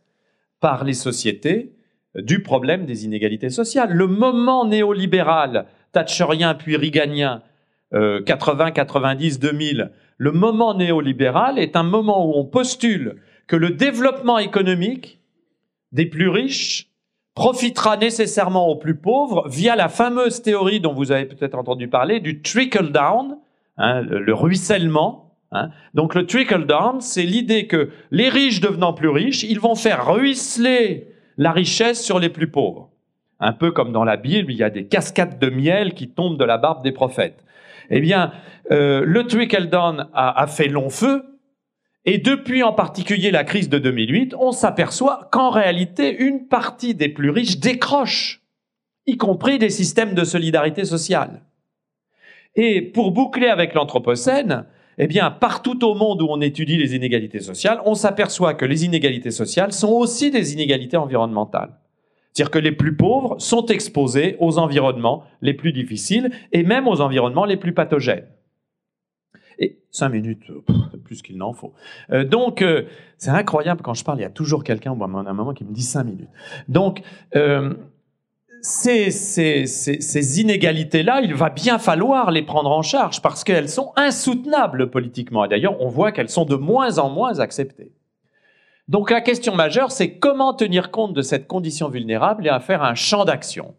[0.59, 1.73] par les sociétés
[2.15, 3.91] du problème des inégalités sociales.
[3.91, 7.43] Le moment néolibéral, thatcherien puis riganien,
[7.91, 13.17] 80, 90, 2000, le moment néolibéral est un moment où on postule
[13.47, 15.19] que le développement économique
[15.91, 16.89] des plus riches
[17.35, 22.21] profitera nécessairement aux plus pauvres via la fameuse théorie dont vous avez peut-être entendu parler
[22.21, 23.37] du trickle down,
[23.77, 25.33] hein, le, ruissellement.
[25.51, 25.69] Hein.
[25.93, 30.11] Donc le trickle down, c'est l'idée que les riches devenant plus riches, ils vont faire
[30.11, 32.89] ruisseler la richesse sur les plus pauvres.
[33.41, 36.37] Un peu comme dans la Bible, il y a des cascades de miel qui tombent
[36.37, 37.43] de la barbe des prophètes.
[37.89, 38.31] Eh bien,
[38.71, 41.21] euh, le trickle down a, a fait long feu,
[42.05, 47.09] et depuis en particulier la crise de 2008, on s'aperçoit qu'en réalité, une partie des
[47.09, 48.41] plus riches décroche,
[49.07, 51.41] y compris des systèmes de solidarité sociale.
[52.55, 54.65] Et pour boucler avec l'Anthropocène,
[54.97, 58.85] eh bien, partout au monde où on étudie les inégalités sociales, on s'aperçoit que les
[58.85, 61.73] inégalités sociales sont aussi des inégalités environnementales.
[62.31, 67.01] C'est-à-dire que les plus pauvres sont exposés aux environnements les plus difficiles et même aux
[67.01, 68.27] environnements les plus pathogènes.
[69.59, 70.43] Et cinq minutes,
[71.03, 71.73] plus qu'il n'en faut.
[72.11, 72.83] Euh, donc, euh,
[73.17, 75.73] c'est incroyable quand je parle, il y a toujours quelqu'un à un moment qui me
[75.73, 76.29] dit cinq minutes.
[76.67, 77.01] Donc,
[77.35, 77.73] euh,
[78.61, 84.89] ces, ces, inégalités-là, il va bien falloir les prendre en charge parce qu'elles sont insoutenables
[84.89, 85.45] politiquement.
[85.45, 87.91] Et d'ailleurs, on voit qu'elles sont de moins en moins acceptées.
[88.87, 92.81] Donc la question majeure, c'est comment tenir compte de cette condition vulnérable et à faire
[92.81, 93.75] un champ d'action.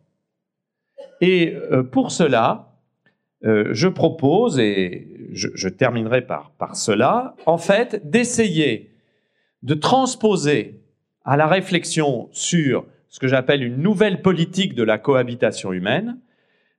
[1.20, 1.54] Et
[1.90, 2.75] pour cela,
[3.44, 8.90] euh, je propose, et je, terminerai par, par, cela, en fait, d'essayer
[9.62, 10.80] de transposer
[11.24, 16.18] à la réflexion sur ce que j'appelle une nouvelle politique de la cohabitation humaine,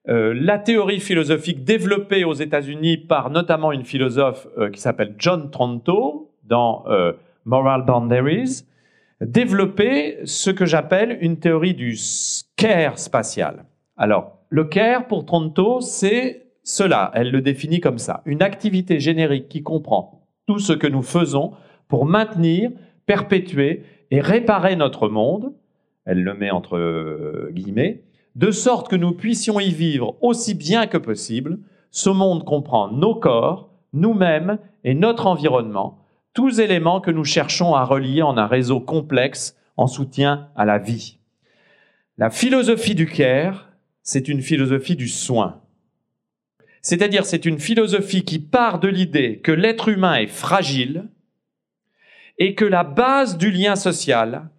[0.09, 5.51] euh, la théorie philosophique développée aux États-Unis par notamment une philosophe euh, qui s'appelle John
[5.51, 6.85] Tronto dans
[7.43, 8.63] Moral Boundaries,
[9.19, 11.97] développer ce que j'appelle une théorie du
[12.55, 13.65] care spatial.
[13.97, 19.47] Alors, le care pour Tronto, c'est cela, elle le définit comme ça, une activité générique
[19.47, 21.53] qui comprend tout ce que nous faisons
[21.87, 22.71] pour maintenir,
[23.05, 25.53] perpétuer et réparer notre monde,
[26.03, 28.03] elle le met entre guillemets,
[28.35, 31.59] de sorte que nous puissions y vivre aussi bien que possible.
[31.89, 36.03] Ce monde comprend nos corps, nous-mêmes et notre environnement,
[36.33, 40.79] tous éléments que nous cherchons à relier en un réseau complexe en soutien à la
[40.79, 41.17] vie.
[42.17, 43.69] La philosophie du care,
[44.03, 45.61] c'est une philosophie du soin.
[46.87, 51.09] C'est-à-dire c'est une philosophie qui part de l'idée que l'être humain est fragile
[52.37, 54.49] et que la base du lien social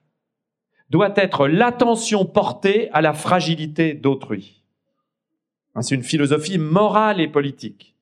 [0.91, 4.63] doit être l'attention portée à la fragilité d'autrui.
[5.75, 7.95] Hein, c'est une philosophie morale et politique.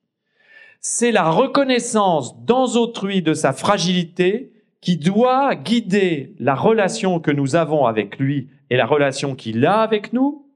[0.81, 4.51] C'est la reconnaissance dans autrui de sa fragilité
[4.81, 9.79] qui doit guider la relation que nous avons avec lui et la relation qu'il a
[9.79, 10.46] avec nous,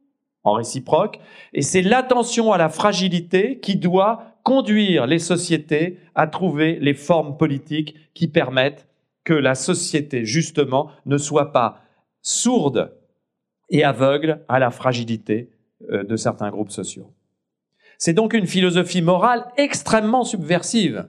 [0.43, 1.19] en réciproque,
[1.53, 7.37] et c'est l'attention à la fragilité qui doit conduire les sociétés à trouver les formes
[7.37, 8.87] politiques qui permettent
[9.23, 11.83] que la société, justement, ne soit pas
[12.21, 12.91] sourde
[13.69, 15.49] et aveugle à la fragilité
[15.89, 17.13] euh, de certains groupes sociaux.
[17.97, 21.07] C'est donc une philosophie morale extrêmement subversive.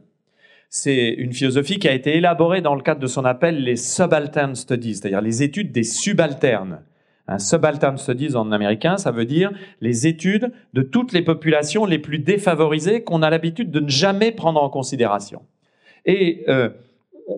[0.68, 3.76] C'est une philosophie qui a été élaborée dans le cadre de ce qu'on appelle les
[3.76, 6.82] subaltern studies, c'est-à-dire les études des subalternes.
[7.28, 11.98] Un subaltern studies en américain, ça veut dire les études de toutes les populations les
[11.98, 15.42] plus défavorisées qu'on a l'habitude de ne jamais prendre en considération.
[16.04, 16.70] Et euh,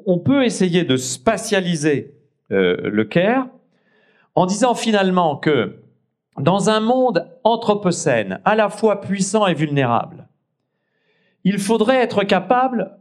[0.07, 2.15] on peut essayer de spatialiser
[2.51, 3.47] euh, le CARE
[4.35, 5.77] en disant finalement que
[6.39, 10.29] dans un monde anthropocène, à la fois puissant et vulnérable,
[11.45, 12.99] il faudrait être capable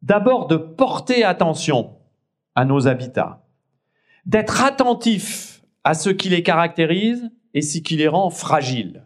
[0.00, 1.94] d'abord de porter attention
[2.54, 3.44] à nos habitats,
[4.26, 5.51] d'être attentif
[5.84, 9.04] à ce qui les caractérise et ce qui les rend fragiles.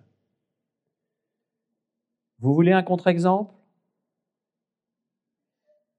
[2.38, 3.54] Vous voulez un contre-exemple?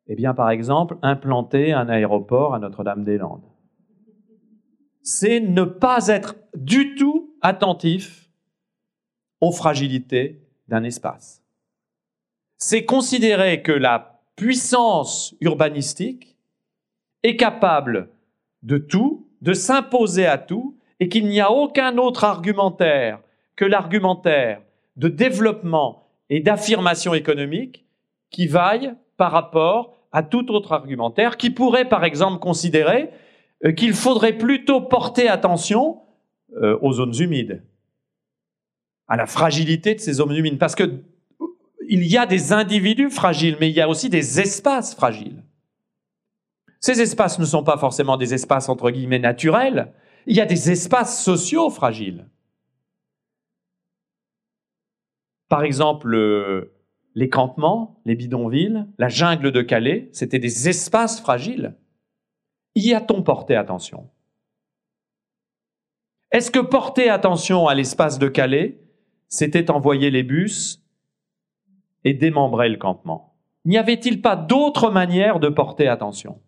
[0.07, 3.43] Eh bien, par exemple, implanter un aéroport à Notre-Dame-des-Landes.
[5.01, 8.29] C'est ne pas être du tout attentif
[9.41, 11.43] aux fragilités d'un espace.
[12.57, 16.37] C'est considérer que la puissance urbanistique
[17.23, 18.09] est capable
[18.63, 23.19] de tout, de s'imposer à tout, et qu'il n'y a aucun autre argumentaire
[23.55, 24.61] que l'argumentaire
[24.95, 27.85] de développement et d'affirmation économique
[28.29, 33.11] qui vaille par rapport à tout autre argumentaire qui pourrait par exemple considérer
[33.65, 36.01] euh, qu'il faudrait plutôt porter attention
[36.61, 37.63] euh, aux zones humides,
[39.07, 40.57] à la fragilité de ces zones humides.
[40.57, 41.01] Parce que
[41.89, 45.36] il y a des individus fragiles, mais il y a aussi des espaces fragiles.
[46.79, 49.93] Ces espaces ne sont pas forcément des espaces entre guillemets naturels,
[50.25, 52.27] il y a des espaces sociaux fragiles.
[55.49, 56.69] Par exemple,
[57.15, 61.75] les campements, les bidonvilles, la jungle de Calais, c'était des espaces fragiles.
[62.75, 64.09] Y a-t-on porté attention?
[66.31, 68.81] Est-ce que porter attention à l'espace de Calais,
[69.29, 70.83] c'était envoyer les bus
[72.03, 73.35] et démembrer le campement?
[73.65, 76.41] N'y avait-il pas d'autre manière de porter attention?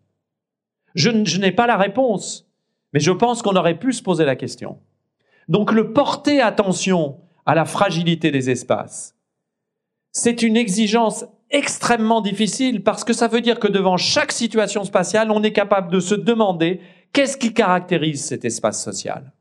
[0.94, 2.48] Je, n'ai pas la réponse,
[2.92, 4.78] mais je pense qu'on aurait pu se poser la question.
[5.48, 9.16] Donc le porter attention à la fragilité des espaces,
[10.12, 15.30] c'est une exigence extrêmement difficile parce que ça veut dire que devant chaque situation spatiale,
[15.30, 16.80] on est capable de se demander
[17.12, 19.32] qu'est-ce qui caractérise cet espace social.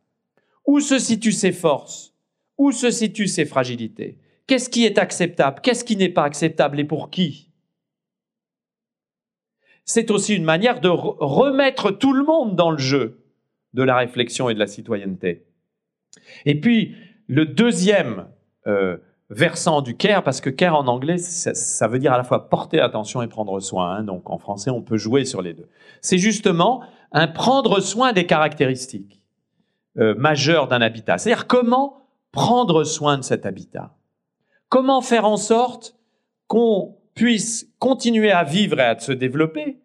[0.65, 2.13] Où se situent ses forces?
[2.57, 4.17] Où se situent ses fragilités?
[4.47, 5.61] Qu'est-ce qui est acceptable?
[5.61, 7.48] Qu'est-ce qui n'est pas acceptable et pour qui?
[9.89, 13.23] C'est aussi une manière de remettre tout le monde dans le jeu
[13.73, 15.47] de la réflexion et de la citoyenneté.
[16.45, 18.27] Et puis, le deuxième
[18.67, 18.97] euh,
[19.31, 22.79] versant du care, parce que care en anglais, ça, veut dire à la fois porter
[22.79, 23.95] attention et prendre soin.
[23.95, 25.67] Hein, donc en français, on peut jouer sur les deux.
[26.01, 29.23] C'est justement un prendre soin des caractéristiques.
[29.97, 31.17] Euh, majeur d'un habitat.
[31.17, 33.97] C'est-à-dire comment prendre soin de cet habitat.
[34.69, 35.95] Comment faire en sorte
[36.45, 39.79] qu'on puisse continuer à vivre et à se développer,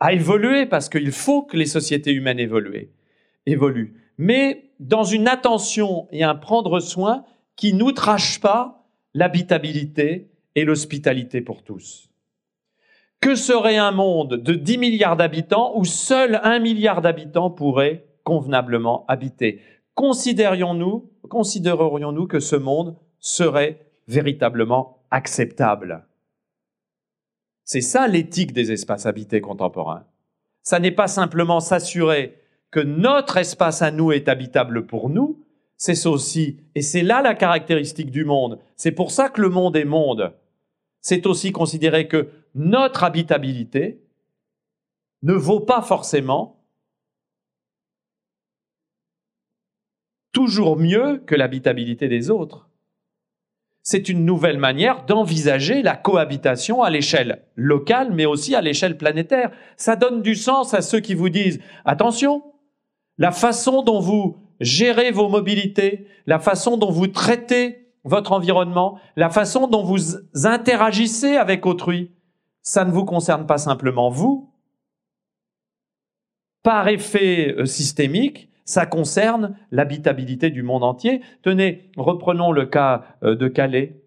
[0.00, 2.90] à évoluer, parce qu'il faut que les sociétés humaines évoluent,
[3.46, 11.40] évoluent, mais dans une attention et un prendre soin qui n'outrage pas l'habitabilité et l'hospitalité
[11.40, 12.10] pour tous.
[13.20, 19.04] Que serait un monde de 10 milliards d'habitants où seul un milliard d'habitants pourrait convenablement
[19.06, 19.60] habité.
[19.94, 26.04] Considérions-nous, considérerions-nous que ce monde serait véritablement acceptable?
[27.66, 30.06] C'est ça l'éthique des espaces habités contemporains.
[30.62, 32.38] Ça n'est pas simplement s'assurer
[32.70, 35.44] que notre espace à nous est habitable pour nous,
[35.76, 39.76] c'est aussi, et c'est là la caractéristique du monde, c'est pour ça que le monde
[39.76, 40.32] est monde,
[41.00, 44.00] c'est aussi considérer que notre habitabilité
[45.22, 46.62] ne vaut pas forcément
[50.30, 52.68] toujours mieux que l'habitabilité des autres.
[53.88, 59.52] C'est une nouvelle manière d'envisager la cohabitation à l'échelle locale, mais aussi à l'échelle planétaire.
[59.76, 62.42] Ça donne du sens à ceux qui vous disent, attention,
[63.16, 69.30] la façon dont vous gérez vos mobilités, la façon dont vous traitez votre environnement, la
[69.30, 72.10] façon dont vous interagissez avec autrui,
[72.62, 74.52] ça ne vous concerne pas simplement vous.
[76.64, 81.22] Par effet euh, systémique, ça concerne l'habitabilité du monde entier.
[81.42, 84.02] Tenez, reprenons le cas euh, de Calais.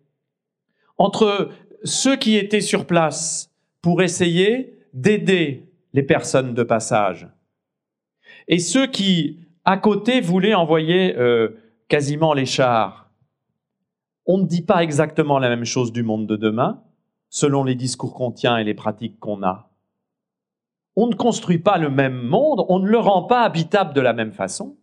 [0.98, 1.50] Entre
[1.84, 7.30] ceux qui étaient sur place pour essayer d'aider les personnes de passage.
[8.50, 11.50] Et ceux qui, à côté, voulaient envoyer euh,
[11.88, 13.10] quasiment les chars.
[14.26, 16.84] On ne dit pas exactement la même chose du monde de demain,
[17.30, 19.69] selon les discours qu'on tient et les pratiques qu'on a.
[21.02, 24.12] On ne construit pas le même monde, on ne le rend pas habitable de la
[24.12, 24.76] même façon.